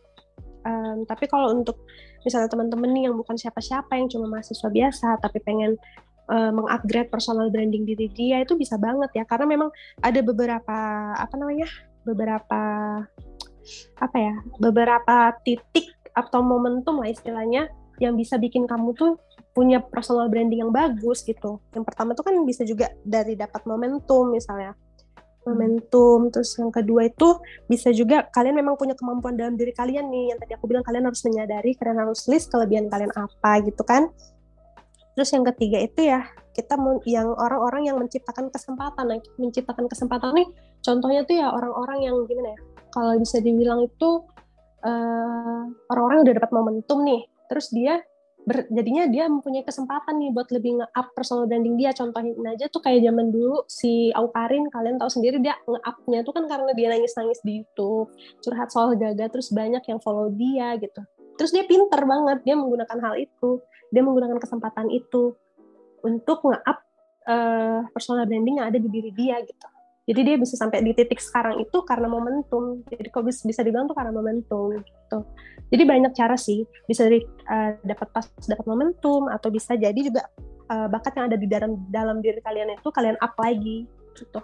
Um, 0.66 1.06
tapi 1.06 1.30
kalau 1.30 1.54
untuk 1.54 1.86
misalnya 2.26 2.50
teman-teman 2.50 2.90
nih 2.90 3.02
yang 3.06 3.14
bukan 3.14 3.38
siapa-siapa 3.38 3.94
yang 3.94 4.10
cuma 4.10 4.26
mahasiswa 4.26 4.66
biasa 4.66 5.22
tapi 5.22 5.38
pengen 5.46 5.78
uh, 6.26 6.50
mengupgrade 6.50 7.06
personal 7.06 7.46
branding 7.54 7.86
diri 7.86 8.10
dia 8.10 8.42
itu 8.42 8.58
bisa 8.58 8.74
banget 8.76 9.10
ya. 9.14 9.24
Karena 9.24 9.46
memang 9.46 9.70
ada 10.02 10.20
beberapa 10.20 10.76
apa 11.14 11.34
namanya 11.38 11.70
beberapa 12.02 12.62
apa 13.98 14.16
ya 14.16 14.34
beberapa 14.62 15.34
titik 15.42 15.90
atau 16.14 16.40
momentum 16.40 17.02
lah 17.02 17.10
istilahnya 17.10 17.68
yang 17.98 18.14
bisa 18.14 18.36
bikin 18.38 18.64
kamu 18.64 18.94
tuh 18.94 19.18
punya 19.56 19.80
personal 19.80 20.28
branding 20.28 20.68
yang 20.68 20.68
bagus 20.68 21.24
gitu. 21.24 21.64
Yang 21.72 21.84
pertama 21.88 22.12
tuh 22.12 22.28
kan 22.28 22.36
bisa 22.44 22.60
juga 22.68 22.92
dari 23.00 23.32
dapat 23.40 23.64
momentum 23.64 24.28
misalnya. 24.28 24.76
Momentum, 25.48 26.28
terus 26.28 26.52
yang 26.60 26.68
kedua 26.68 27.08
itu 27.08 27.40
bisa 27.64 27.88
juga 27.94 28.28
kalian 28.28 28.60
memang 28.60 28.76
punya 28.76 28.92
kemampuan 28.92 29.32
dalam 29.32 29.56
diri 29.56 29.72
kalian 29.72 30.12
nih. 30.12 30.36
Yang 30.36 30.38
tadi 30.44 30.52
aku 30.60 30.64
bilang 30.68 30.84
kalian 30.84 31.08
harus 31.08 31.24
menyadari, 31.24 31.72
kalian 31.72 31.98
harus 32.04 32.28
list 32.28 32.52
kelebihan 32.52 32.92
kalian 32.92 33.08
apa 33.16 33.64
gitu 33.64 33.80
kan. 33.80 34.12
Terus 35.16 35.32
yang 35.32 35.48
ketiga 35.48 35.80
itu 35.80 36.04
ya 36.04 36.28
kita 36.52 36.76
yang 37.08 37.32
orang-orang 37.32 37.88
yang 37.88 37.96
menciptakan 37.96 38.52
kesempatan, 38.52 39.08
nah, 39.08 39.20
menciptakan 39.40 39.88
kesempatan 39.88 40.36
nih 40.36 40.48
contohnya 40.84 41.24
tuh 41.24 41.36
ya 41.40 41.48
orang-orang 41.48 42.04
yang 42.04 42.16
gimana 42.28 42.52
ya? 42.52 42.60
Kalau 42.92 43.12
bisa 43.16 43.40
dibilang 43.40 43.80
itu 43.80 44.10
uh, 44.84 45.62
orang-orang 45.88 46.18
udah 46.28 46.34
dapat 46.36 46.50
momentum 46.52 46.98
nih, 47.04 47.24
terus 47.48 47.72
dia 47.72 48.04
ber, 48.46 48.70
jadinya 48.70 49.10
dia 49.10 49.26
mempunyai 49.26 49.66
kesempatan 49.66 50.22
nih 50.22 50.30
buat 50.30 50.48
lebih 50.54 50.78
nge-up 50.78 51.06
personal 51.18 51.50
branding 51.50 51.74
dia. 51.74 51.90
Contohin 51.90 52.38
aja 52.46 52.70
tuh 52.70 52.78
kayak 52.78 53.02
zaman 53.02 53.34
dulu 53.34 53.66
si 53.66 54.14
Aukarin, 54.14 54.70
kalian 54.70 55.02
tahu 55.02 55.10
sendiri 55.10 55.42
dia 55.42 55.58
nge-upnya 55.66 56.22
tuh 56.22 56.32
kan 56.32 56.44
karena 56.46 56.70
dia 56.78 56.86
nangis-nangis 56.94 57.42
di 57.42 57.60
YouTube, 57.60 58.14
curhat 58.40 58.70
soal 58.70 58.94
gaga, 58.94 59.26
terus 59.26 59.50
banyak 59.50 59.82
yang 59.82 59.98
follow 59.98 60.30
dia 60.30 60.78
gitu. 60.78 61.02
Terus 61.36 61.50
dia 61.52 61.66
pinter 61.66 62.00
banget, 62.06 62.46
dia 62.46 62.54
menggunakan 62.54 62.98
hal 63.02 63.14
itu, 63.18 63.60
dia 63.90 64.00
menggunakan 64.06 64.38
kesempatan 64.38 64.88
itu 64.94 65.34
untuk 66.06 66.38
nge-up 66.46 66.78
uh, 67.26 67.82
personal 67.90 68.24
branding 68.24 68.62
yang 68.62 68.70
ada 68.70 68.78
di 68.78 68.88
diri 68.88 69.10
dia 69.10 69.42
gitu. 69.42 69.66
Jadi 70.06 70.20
dia 70.22 70.36
bisa 70.38 70.54
sampai 70.54 70.86
di 70.86 70.94
titik 70.94 71.18
sekarang 71.18 71.58
itu 71.58 71.82
karena 71.82 72.06
momentum. 72.06 72.86
Jadi 72.86 73.10
kok 73.10 73.26
bisa, 73.26 73.42
bisa 73.42 73.66
dibilang 73.66 73.90
tuh 73.90 73.98
karena 73.98 74.14
momentum 74.14 74.78
gitu. 74.78 75.18
Jadi 75.66 75.82
banyak 75.82 76.12
cara 76.14 76.38
sih 76.38 76.62
bisa 76.86 77.10
dari 77.10 77.26
uh, 77.50 77.74
dapat 77.82 78.08
pas 78.14 78.26
dapat 78.46 78.66
momentum 78.70 79.26
atau 79.26 79.50
bisa 79.50 79.74
jadi 79.74 79.98
juga 79.98 80.30
uh, 80.70 80.86
bakat 80.86 81.18
yang 81.18 81.26
ada 81.26 81.38
di 81.38 81.50
dalam 81.50 81.74
dalam 81.90 82.22
diri 82.22 82.38
kalian 82.38 82.78
itu 82.78 82.88
kalian 82.94 83.18
up 83.18 83.34
lagi 83.34 83.90
gitu. 84.14 84.40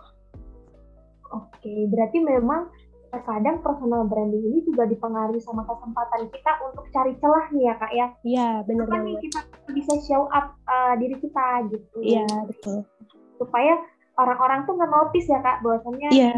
Oke, 1.33 1.89
berarti 1.89 2.19
memang 2.21 2.69
kadang 3.13 3.61
personal 3.61 4.09
branding 4.09 4.41
ini 4.41 4.65
juga 4.65 4.89
dipengaruhi 4.89 5.41
sama 5.45 5.69
kesempatan 5.69 6.33
kita 6.33 6.53
untuk 6.65 6.89
cari 6.91 7.13
celah 7.21 7.47
nih 7.53 7.63
ya 7.69 7.75
kak 7.77 7.93
ya. 7.93 8.07
Iya 8.25 8.49
benar 8.65 8.87
banget. 8.89 9.21
kita 9.29 9.41
bisa 9.77 9.95
show 10.09 10.27
up 10.33 10.57
uh, 10.65 10.97
diri 10.97 11.21
kita 11.21 11.47
gitu. 11.71 11.97
Iya 12.01 12.27
betul. 12.49 12.89
Supaya 13.37 13.77
orang-orang 14.21 14.69
tuh 14.69 14.77
nggak 14.77 14.93
notice 14.93 15.29
ya 15.29 15.41
kak 15.41 15.65
bahwasannya 15.65 16.11
yeah. 16.13 16.37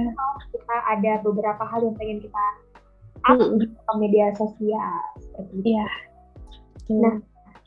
kita 0.55 0.77
ada 0.87 1.13
beberapa 1.27 1.63
hal 1.67 1.81
yang 1.83 1.97
pengen 1.99 2.19
kita 2.23 2.45
up 3.25 3.39
mm. 3.41 3.67
ke 3.67 3.93
media 3.99 4.31
sosial 4.37 4.95
seperti 5.19 5.55
itu. 5.59 5.71
Yeah. 5.75 5.93
Nah 7.03 7.15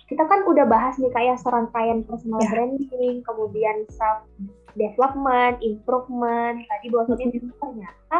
kita 0.07 0.23
kan 0.23 0.47
udah 0.47 0.63
bahas 0.63 0.95
nih 0.95 1.11
kayak 1.11 1.41
serangkaian 1.43 2.07
personal 2.07 2.39
yeah. 2.39 2.51
branding, 2.51 3.19
kemudian 3.27 3.83
self 3.91 4.23
development, 4.79 5.59
improvement. 5.59 6.63
Tadi 6.63 6.87
bahwasannya 6.87 7.27
mm. 7.27 7.59
ternyata 7.59 8.17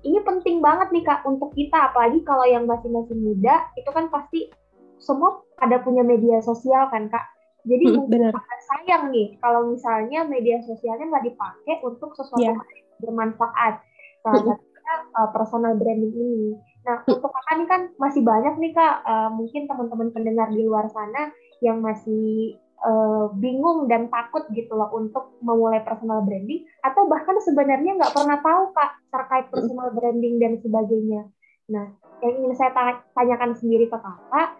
ini 0.00 0.18
penting 0.24 0.64
banget 0.64 0.88
nih 0.90 1.04
kak 1.04 1.22
untuk 1.28 1.52
kita, 1.52 1.92
apalagi 1.92 2.24
kalau 2.24 2.48
yang 2.48 2.64
masih-masih 2.64 3.14
muda 3.14 3.68
itu 3.76 3.90
kan 3.92 4.08
pasti 4.08 4.48
semua 4.96 5.44
ada 5.60 5.78
punya 5.80 6.02
media 6.02 6.42
sosial 6.42 6.88
kan 6.90 7.06
kak. 7.06 7.24
Jadi 7.64 7.84
hmm, 7.92 8.08
benar. 8.08 8.32
sayang 8.70 9.12
nih 9.12 9.36
kalau 9.40 9.68
misalnya 9.68 10.24
media 10.24 10.60
sosialnya 10.64 11.10
nggak 11.10 11.26
dipakai 11.28 11.74
untuk 11.84 12.16
sesuatu 12.16 12.40
yeah. 12.40 12.56
yang 12.56 12.60
bermanfaat. 13.00 13.84
Salah 14.20 14.42
satunya 14.44 14.94
uh, 15.16 15.28
personal 15.32 15.72
branding 15.76 16.12
ini. 16.12 16.50
Nah, 16.80 17.04
hmm. 17.04 17.12
untuk 17.20 17.30
kakak 17.32 17.54
ini 17.60 17.66
kan 17.68 17.82
masih 18.00 18.22
banyak 18.24 18.54
nih 18.56 18.72
kak, 18.72 19.04
uh, 19.04 19.28
mungkin 19.32 19.68
teman-teman 19.68 20.08
pendengar 20.16 20.48
di 20.48 20.64
luar 20.64 20.88
sana 20.88 21.28
yang 21.60 21.84
masih 21.84 22.56
uh, 22.80 23.28
bingung 23.36 23.84
dan 23.84 24.08
takut 24.08 24.48
gitu 24.56 24.72
loh 24.72 24.88
untuk 24.96 25.36
memulai 25.44 25.84
personal 25.84 26.24
branding, 26.24 26.64
atau 26.80 27.04
bahkan 27.08 27.36
sebenarnya 27.44 28.00
nggak 28.00 28.16
pernah 28.16 28.40
tahu 28.40 28.72
kak 28.72 28.90
terkait 29.12 29.46
personal 29.52 29.92
branding 29.92 30.40
dan 30.40 30.56
sebagainya. 30.60 31.28
Nah, 31.68 31.86
yang 32.24 32.32
ingin 32.44 32.54
saya 32.56 32.72
tanyakan 33.16 33.56
sendiri 33.56 33.88
ke 33.88 33.96
kakak, 33.96 34.59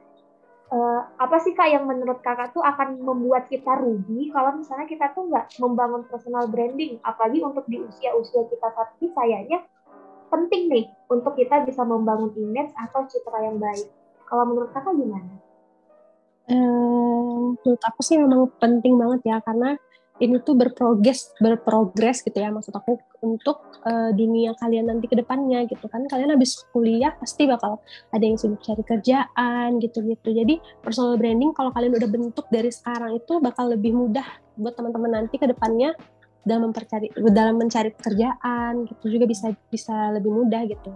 uh, 0.70 1.00
apa 1.18 1.36
sih 1.42 1.52
kak 1.52 1.70
yang 1.70 1.84
menurut 1.84 2.22
kakak 2.22 2.54
tuh 2.54 2.62
akan 2.62 3.02
membuat 3.02 3.50
kita 3.50 3.78
rugi 3.78 4.30
kalau 4.30 4.56
misalnya 4.56 4.86
kita 4.86 5.10
tuh 5.12 5.26
nggak 5.28 5.58
membangun 5.58 6.06
personal 6.06 6.46
branding 6.46 7.02
apalagi 7.02 7.42
untuk 7.42 7.66
di 7.66 7.82
usia-usia 7.82 8.46
kita 8.46 8.68
saat 8.72 8.90
ini 9.02 9.08
kayaknya 9.12 9.58
penting 10.30 10.70
nih 10.70 10.86
untuk 11.10 11.34
kita 11.34 11.66
bisa 11.66 11.82
membangun 11.82 12.30
image 12.38 12.70
atau 12.78 13.02
citra 13.10 13.50
yang 13.50 13.58
baik 13.58 13.90
kalau 14.30 14.46
menurut 14.46 14.70
kakak 14.70 14.94
gimana? 14.94 15.34
Um, 16.50 17.58
menurut 17.62 17.82
aku 17.82 18.00
sih 18.02 18.18
memang 18.18 18.50
penting 18.62 18.94
banget 18.94 19.20
ya 19.26 19.36
karena 19.42 19.74
ini 20.20 20.36
tuh 20.44 20.52
berprogres 20.52 21.32
berprogres 21.40 22.20
gitu 22.20 22.36
ya 22.36 22.52
maksud 22.52 22.76
aku 22.76 23.00
untuk 23.24 23.80
uh, 23.88 24.12
dunia 24.12 24.52
kalian 24.60 24.92
nanti 24.92 25.08
ke 25.08 25.16
depannya 25.16 25.64
gitu 25.64 25.88
kan. 25.88 26.04
Kalian 26.06 26.36
habis 26.36 26.64
kuliah 26.70 27.16
pasti 27.16 27.48
bakal 27.48 27.80
ada 28.12 28.24
yang 28.24 28.36
sibuk 28.36 28.60
cari 28.60 28.84
kerjaan 28.84 29.80
gitu-gitu. 29.80 30.28
Jadi 30.30 30.60
personal 30.84 31.16
branding 31.16 31.56
kalau 31.56 31.72
kalian 31.72 31.96
udah 31.96 32.08
bentuk 32.08 32.46
dari 32.52 32.68
sekarang 32.68 33.16
itu 33.16 33.40
bakal 33.40 33.72
lebih 33.72 33.96
mudah 33.96 34.24
buat 34.60 34.76
teman-teman 34.76 35.24
nanti 35.24 35.40
ke 35.40 35.48
depannya 35.48 35.96
dalam 36.44 36.72
mencari 36.72 37.08
dalam 37.32 37.54
mencari 37.56 37.90
pekerjaan 37.92 38.88
gitu 38.88 39.04
juga 39.12 39.24
bisa 39.28 39.52
bisa 39.72 40.12
lebih 40.12 40.32
mudah 40.32 40.64
gitu. 40.68 40.92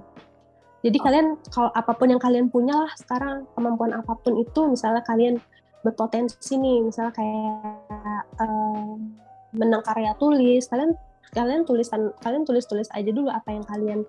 Jadi 0.84 1.00
kalian 1.00 1.40
kalau 1.48 1.72
apa 1.72 1.96
pun 1.96 2.12
yang 2.12 2.20
kalian 2.20 2.52
punya 2.52 2.76
lah 2.76 2.92
sekarang 3.00 3.48
kemampuan 3.56 3.96
apa 3.96 4.20
pun 4.20 4.36
itu 4.36 4.68
misalnya 4.68 5.00
kalian 5.00 5.40
berpotensi 5.84 6.56
nih. 6.56 6.80
Misalnya 6.88 7.12
kayak 7.12 7.76
uh, 8.40 8.96
menang 9.54 9.84
karya 9.86 10.16
tulis 10.18 10.66
kalian 10.66 10.98
kalian 11.30 11.62
tulisan 11.66 12.10
kalian 12.22 12.42
tulis 12.42 12.66
tulis 12.66 12.88
aja 12.90 13.10
dulu 13.10 13.30
apa 13.30 13.54
yang 13.54 13.64
kalian 13.66 14.00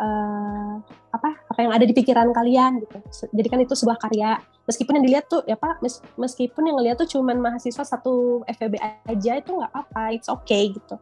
uh, 0.00 0.80
apa 1.12 1.30
apa 1.50 1.60
yang 1.60 1.72
ada 1.72 1.84
di 1.86 1.94
pikiran 1.94 2.34
kalian 2.34 2.82
gitu. 2.82 2.98
Jadi 3.30 3.48
kan 3.48 3.60
itu 3.62 3.74
sebuah 3.76 3.98
karya. 4.00 4.40
Meskipun 4.64 5.00
yang 5.00 5.04
dilihat 5.04 5.26
tuh 5.28 5.44
ya 5.44 5.60
pak 5.60 5.84
mes, 5.84 6.00
meskipun 6.16 6.64
yang 6.66 6.76
ngelihat 6.80 6.96
tuh 7.04 7.08
cuman 7.18 7.36
mahasiswa 7.38 7.84
satu 7.84 8.42
FEB 8.48 8.80
aja 8.80 9.32
itu 9.38 9.50
nggak 9.52 9.70
apa-apa 9.70 10.16
it's 10.16 10.28
okay 10.28 10.72
gitu. 10.72 10.96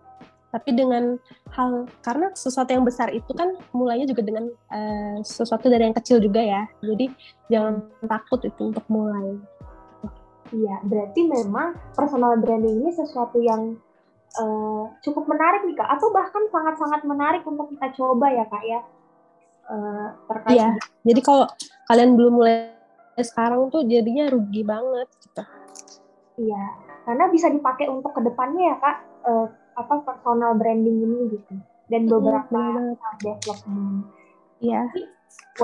Tapi 0.53 0.77
dengan 0.77 1.17
hal 1.57 1.89
karena 2.05 2.29
sesuatu 2.37 2.69
yang 2.69 2.85
besar 2.85 3.09
itu 3.09 3.33
kan 3.33 3.57
mulainya 3.73 4.05
juga 4.05 4.21
dengan 4.21 4.53
uh, 4.69 5.17
sesuatu 5.25 5.73
dari 5.73 5.89
yang 5.89 5.97
kecil 5.97 6.21
juga 6.21 6.45
ya. 6.45 6.63
Jadi 6.85 7.09
jangan 7.49 7.89
takut 8.05 8.45
itu 8.45 8.69
untuk 8.69 8.85
mulai 8.93 9.41
Iya, 10.53 10.85
berarti 10.85 11.21
memang 11.25 11.81
personal 11.97 12.37
branding 12.37 12.85
ini 12.85 12.93
sesuatu 12.93 13.41
yang 13.41 13.81
uh, 14.37 14.85
cukup 15.01 15.25
menarik 15.25 15.65
nih 15.65 15.73
kak, 15.81 15.89
atau 15.97 16.13
bahkan 16.13 16.45
sangat-sangat 16.53 17.09
menarik 17.09 17.41
untuk 17.49 17.73
kita 17.73 17.89
coba 17.97 18.29
ya 18.29 18.45
kak 18.45 18.65
ya. 18.69 18.81
Uh, 19.63 20.13
terkait 20.29 20.59
iya, 20.59 20.69
jadi 21.07 21.21
kalau 21.23 21.47
kalian 21.89 22.19
belum 22.19 22.35
mulai 22.37 22.77
sekarang 23.17 23.71
tuh 23.73 23.87
jadinya 23.89 24.29
rugi 24.29 24.61
banget 24.61 25.09
gitu. 25.25 25.43
Iya, 26.37 26.65
karena 27.09 27.25
bisa 27.33 27.49
dipakai 27.49 27.89
untuk 27.89 28.13
ke 28.13 28.21
depannya 28.21 28.75
ya 28.75 28.77
kak, 28.77 28.97
uh, 29.25 29.47
apa 29.79 30.05
personal 30.05 30.53
branding 30.61 31.01
ini 31.01 31.33
gitu, 31.33 31.55
dan 31.89 32.05
beberapa 32.05 32.61
mm, 32.93 33.25
development. 33.25 34.05
Iya. 34.61 34.85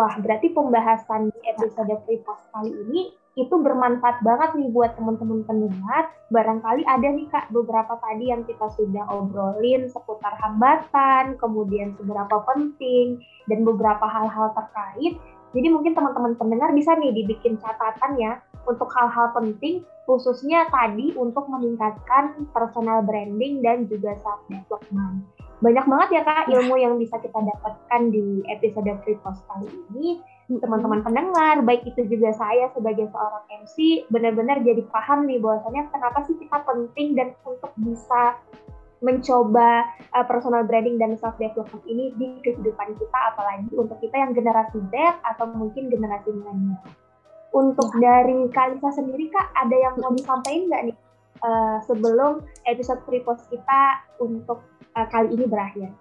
Wah, 0.01 0.17
berarti 0.17 0.49
pembahasan 0.57 1.29
di 1.29 1.39
episode 1.45 1.93
free 2.09 2.25
post 2.25 2.49
kali 2.57 2.73
ini 2.73 3.13
itu 3.39 3.55
bermanfaat 3.55 4.19
banget 4.27 4.51
nih 4.59 4.69
buat 4.75 4.99
teman-teman 4.99 5.47
pendengar. 5.47 6.11
Barangkali 6.35 6.83
ada 6.83 7.07
nih 7.07 7.31
Kak 7.31 7.55
beberapa 7.55 7.95
tadi 8.03 8.35
yang 8.35 8.43
kita 8.43 8.67
sudah 8.75 9.07
obrolin 9.15 9.87
seputar 9.87 10.35
hambatan, 10.43 11.39
kemudian 11.39 11.95
seberapa 11.95 12.43
penting, 12.43 13.23
dan 13.47 13.63
beberapa 13.63 14.05
hal-hal 14.11 14.51
terkait. 14.59 15.15
Jadi 15.57 15.69
mungkin 15.73 15.97
teman-teman 15.97 16.37
pendengar 16.37 16.75
bisa 16.75 16.93
nih 16.99 17.15
dibikin 17.15 17.57
catatan 17.57 18.21
ya 18.21 18.43
untuk 18.69 18.93
hal-hal 18.93 19.33
penting 19.33 19.81
khususnya 20.05 20.69
tadi 20.69 21.13
untuk 21.17 21.49
meningkatkan 21.49 22.49
personal 22.53 23.05
branding 23.05 23.61
dan 23.65 23.89
juga 23.89 24.17
self 24.21 24.45
development. 24.49 25.25
Banyak 25.59 25.85
banget 25.85 26.09
ya 26.21 26.23
Kak 26.25 26.49
ilmu 26.49 26.75
yang 26.81 26.95
bisa 26.97 27.17
kita 27.21 27.37
dapatkan 27.37 28.03
di 28.13 28.41
episode 28.49 28.93
Free 29.05 29.19
Post 29.21 29.45
kali 29.49 29.69
ini 29.69 30.21
teman-teman 30.49 31.05
pendengar, 31.05 31.61
baik 31.61 31.85
itu 31.85 32.09
juga 32.09 32.33
saya 32.33 32.73
sebagai 32.73 33.13
seorang 33.13 33.45
MC, 33.53 34.09
benar-benar 34.09 34.65
jadi 34.65 34.81
paham 34.89 35.29
nih 35.29 35.37
bahwasanya 35.45 35.93
kenapa 35.93 36.25
sih 36.25 36.41
kita 36.41 36.65
penting 36.65 37.13
dan 37.13 37.37
untuk 37.45 37.69
bisa 37.77 38.41
mencoba 38.99 39.87
uh, 40.17 40.25
personal 40.27 40.65
branding 40.65 40.97
dan 40.97 41.15
self 41.21 41.37
development 41.37 41.85
ini 41.85 42.17
di 42.17 42.41
kehidupan 42.43 42.97
kita, 42.97 43.19
apalagi 43.31 43.69
untuk 43.77 44.01
kita 44.01 44.17
yang 44.17 44.33
generasi 44.33 44.81
Z 44.89 44.95
atau 45.23 45.47
mungkin 45.53 45.93
generasi 45.93 46.33
milenial. 46.33 46.81
Untuk 47.53 47.93
ya. 48.01 48.25
dari 48.25 48.49
Kalisa 48.49 48.89
sendiri 48.97 49.29
kak, 49.29 49.53
ada 49.53 49.77
yang 49.77 49.95
mau 50.01 50.17
disampaikan 50.17 50.65
nggak 50.73 50.83
nih 50.91 50.97
uh, 51.45 51.79
sebelum 51.85 52.41
episode 52.65 53.05
free 53.05 53.23
post 53.23 53.45
kita 53.53 54.03
untuk 54.19 54.65
uh, 54.97 55.07
kali 55.13 55.37
ini 55.37 55.45
berakhir? 55.45 55.93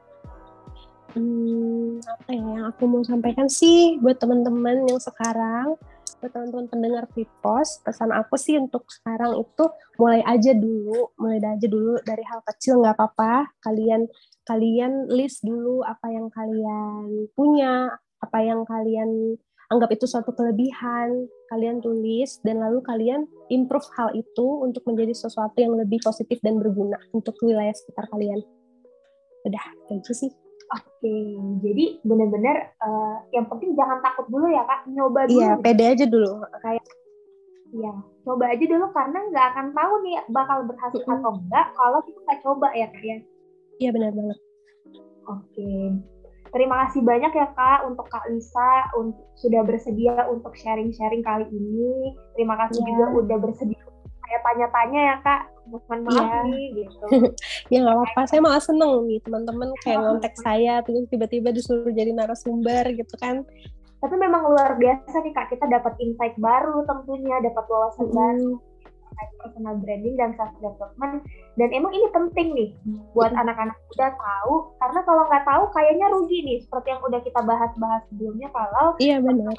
Hmm, 1.17 2.05
apa 2.05 2.29
ya 2.31 2.45
yang 2.57 2.65
aku 2.69 2.83
mau 2.85 3.01
sampaikan 3.01 3.49
sih 3.49 3.97
buat 3.97 4.21
teman-teman 4.21 4.85
yang 4.85 5.01
sekarang 5.01 5.75
buat 6.17 6.33
teman-teman 6.33 6.65
pendengar 6.65 7.05
Vipos 7.13 7.81
pesan 7.85 8.09
aku 8.09 8.41
sih 8.41 8.57
untuk 8.57 8.89
sekarang 8.89 9.37
itu 9.37 9.65
mulai 10.01 10.25
aja 10.25 10.53
dulu 10.53 11.13
mulai 11.21 11.37
aja 11.37 11.67
dulu 11.69 12.01
dari 12.01 12.25
hal 12.25 12.41
kecil 12.41 12.81
nggak 12.81 12.97
apa-apa. 12.97 13.53
Kalian 13.61 14.09
kalian 14.49 15.13
list 15.13 15.45
dulu 15.45 15.85
apa 15.85 16.09
yang 16.09 16.33
kalian 16.33 17.29
punya 17.37 17.93
apa 18.17 18.39
yang 18.41 18.65
kalian 18.65 19.37
anggap 19.69 19.93
itu 19.93 20.09
suatu 20.09 20.33
kelebihan 20.33 21.27
kalian 21.53 21.79
tulis 21.79 22.41
dan 22.41 22.59
lalu 22.65 22.81
kalian 22.81 23.29
improve 23.53 23.85
hal 23.95 24.09
itu 24.17 24.47
untuk 24.63 24.83
menjadi 24.89 25.13
sesuatu 25.15 25.55
yang 25.59 25.77
lebih 25.77 26.01
positif 26.01 26.41
dan 26.41 26.57
berguna 26.57 26.97
untuk 27.13 27.37
wilayah 27.45 27.75
sekitar 27.75 28.09
kalian. 28.09 28.41
Udah 29.45 29.65
itu 29.93 30.11
sih 30.17 30.31
Oke, 30.67 31.15
jadi 31.63 31.85
benar-benar 32.03 32.75
uh, 32.83 33.23
yang 33.31 33.47
penting 33.47 33.71
jangan 33.79 34.03
takut 34.03 34.27
dulu 34.27 34.51
ya 34.51 34.67
kak, 34.67 34.83
nyoba 34.91 35.23
dulu. 35.23 35.39
Iya, 35.39 35.51
pede 35.63 35.85
aja 35.87 36.05
dulu. 36.05 36.43
Kayak, 36.59 36.83
ya 37.71 37.93
coba 38.27 38.51
aja 38.51 38.65
dulu 38.67 38.85
karena 38.91 39.19
nggak 39.31 39.45
akan 39.55 39.67
tahu 39.71 39.93
nih 40.03 40.15
bakal 40.31 40.57
berhasil 40.67 40.99
mm 40.99 41.07
-hmm. 41.07 41.19
atau 41.23 41.31
enggak 41.39 41.67
kalau 41.75 41.99
kita 42.03 42.19
nggak 42.19 42.41
coba 42.43 42.67
ya 42.75 42.87
kak 42.91 43.03
ya. 43.03 43.17
Iya 43.79 43.89
benar 43.95 44.11
banget. 44.11 44.37
Oke, 45.27 45.71
terima 46.51 46.75
kasih 46.87 47.01
banyak 47.03 47.31
ya 47.31 47.47
kak 47.55 47.79
untuk 47.87 48.05
kak 48.11 48.27
Lisa 48.27 48.71
untuk 48.99 49.23
sudah 49.39 49.63
bersedia 49.63 50.27
untuk 50.27 50.51
sharing-sharing 50.59 51.23
kali 51.23 51.47
ini. 51.47 52.11
Terima 52.35 52.59
kasih 52.59 52.83
yeah. 52.83 52.87
juga 52.91 53.05
udah 53.23 53.37
bersedia 53.39 53.79
saya 54.27 54.39
tanya-tanya 54.43 54.99
ya 54.99 55.15
kak 55.23 55.41
mohon 55.67 55.99
maaf 56.07 56.23
yeah. 56.23 56.43
nih 56.47 56.65
gitu. 56.83 57.05
Ya 57.73 57.77
nggak 57.83 57.95
apa-apa. 57.95 58.21
Saya 58.31 58.39
malah 58.39 58.63
seneng 58.63 59.05
nih 59.05 59.19
teman-teman 59.21 59.69
kayak 59.83 59.99
ngontek 59.99 60.35
saya 60.39 60.79
terus 60.83 61.05
tiba-tiba 61.11 61.51
disuruh 61.51 61.91
jadi 61.91 62.11
narasumber 62.15 62.87
gitu 62.95 63.15
kan. 63.19 63.43
Tapi 63.97 64.15
memang 64.15 64.47
luar 64.47 64.79
biasa 64.79 65.19
nih 65.21 65.33
kak. 65.35 65.51
Kita 65.51 65.65
dapat 65.67 65.93
insight 65.99 66.35
baru 66.39 66.85
tentunya 66.87 67.37
dapat 67.43 67.65
wawasan 67.67 68.07
hmm. 68.07 68.15
baru 68.15 68.51
personal 69.41 69.75
branding 69.81 70.15
dan 70.15 70.37
self 70.37 70.53
development. 70.61 71.25
Dan 71.57 71.69
emang 71.73 71.91
ini 71.91 72.07
penting 72.13 72.47
nih 72.53 72.69
buat 73.17 73.33
anak-anak 73.33 73.73
muda 73.73 74.07
tahu 74.13 74.53
karena 74.77 74.99
kalau 75.03 75.23
nggak 75.25 75.45
tahu 75.45 75.63
kayaknya 75.73 76.05
rugi 76.13 76.39
nih 76.45 76.57
seperti 76.61 76.87
yang 76.93 77.01
udah 77.01 77.19
kita 77.25 77.41
bahas-bahas 77.41 78.01
sebelumnya 78.13 78.49
kalau 78.53 78.93
iya 79.01 79.17
benar 79.17 79.57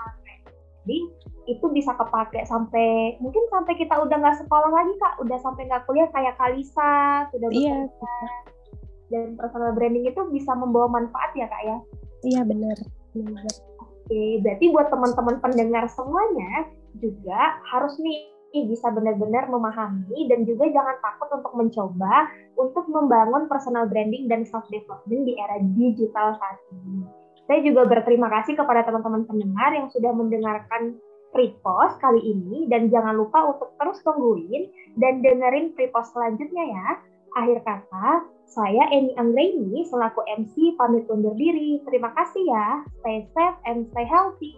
itu 1.48 1.64
bisa 1.72 1.96
kepake 1.96 2.44
sampai 2.44 3.16
mungkin 3.24 3.40
sampai 3.48 3.72
kita 3.80 3.96
udah 3.96 4.16
nggak 4.20 4.38
sekolah 4.44 4.70
lagi 4.72 4.92
kak. 5.00 5.14
Udah 5.24 5.38
sampai 5.40 5.64
nggak 5.68 5.84
kuliah 5.88 6.08
kayak 6.12 6.36
Kalisa 6.36 7.28
sudah 7.32 7.48
iya. 7.52 7.88
dan 9.08 9.40
personal 9.40 9.72
branding 9.72 10.04
itu 10.04 10.20
bisa 10.28 10.52
membawa 10.52 10.88
manfaat 10.92 11.32
ya 11.32 11.48
kak 11.48 11.62
ya? 11.64 11.76
Iya 12.24 12.42
benar. 12.44 12.76
Oke 13.80 14.40
berarti 14.44 14.64
buat 14.72 14.88
teman-teman 14.92 15.36
pendengar 15.40 15.84
semuanya 15.88 16.68
juga 17.00 17.60
harus 17.68 17.96
nih 18.00 18.38
bisa 18.52 18.88
benar-benar 18.88 19.44
memahami 19.52 20.24
dan 20.32 20.48
juga 20.48 20.72
jangan 20.72 20.96
takut 21.04 21.28
untuk 21.36 21.52
mencoba 21.52 22.32
untuk 22.56 22.88
membangun 22.88 23.44
personal 23.44 23.84
branding 23.84 24.24
dan 24.26 24.48
self 24.48 24.64
development 24.72 25.28
di 25.28 25.36
era 25.36 25.60
digital 25.76 26.36
saat 26.40 26.58
ini. 26.72 27.04
Saya 27.48 27.64
juga 27.64 27.88
berterima 27.88 28.28
kasih 28.28 28.60
kepada 28.60 28.84
teman-teman 28.84 29.24
pendengar 29.24 29.72
yang 29.72 29.88
sudah 29.88 30.12
mendengarkan 30.12 31.00
Repost 31.28 32.00
kali 32.00 32.24
ini 32.24 32.68
dan 32.72 32.88
jangan 32.88 33.16
lupa 33.16 33.52
untuk 33.52 33.72
terus 33.76 34.00
tungguin 34.04 34.68
dan 35.00 35.20
dengerin 35.24 35.72
Repost 35.76 36.12
selanjutnya 36.12 36.64
ya. 36.68 36.88
Akhir 37.36 37.60
kata, 37.64 38.24
saya 38.48 38.88
Eni 38.92 39.12
Anggreni 39.16 39.84
selaku 39.88 40.24
MC 40.24 40.76
pamit 40.80 41.04
undur 41.12 41.36
diri. 41.36 41.84
Terima 41.84 42.12
kasih 42.16 42.44
ya. 42.48 42.84
Stay 43.00 43.28
safe 43.36 43.58
and 43.68 43.84
stay 43.92 44.08
healthy. 44.08 44.56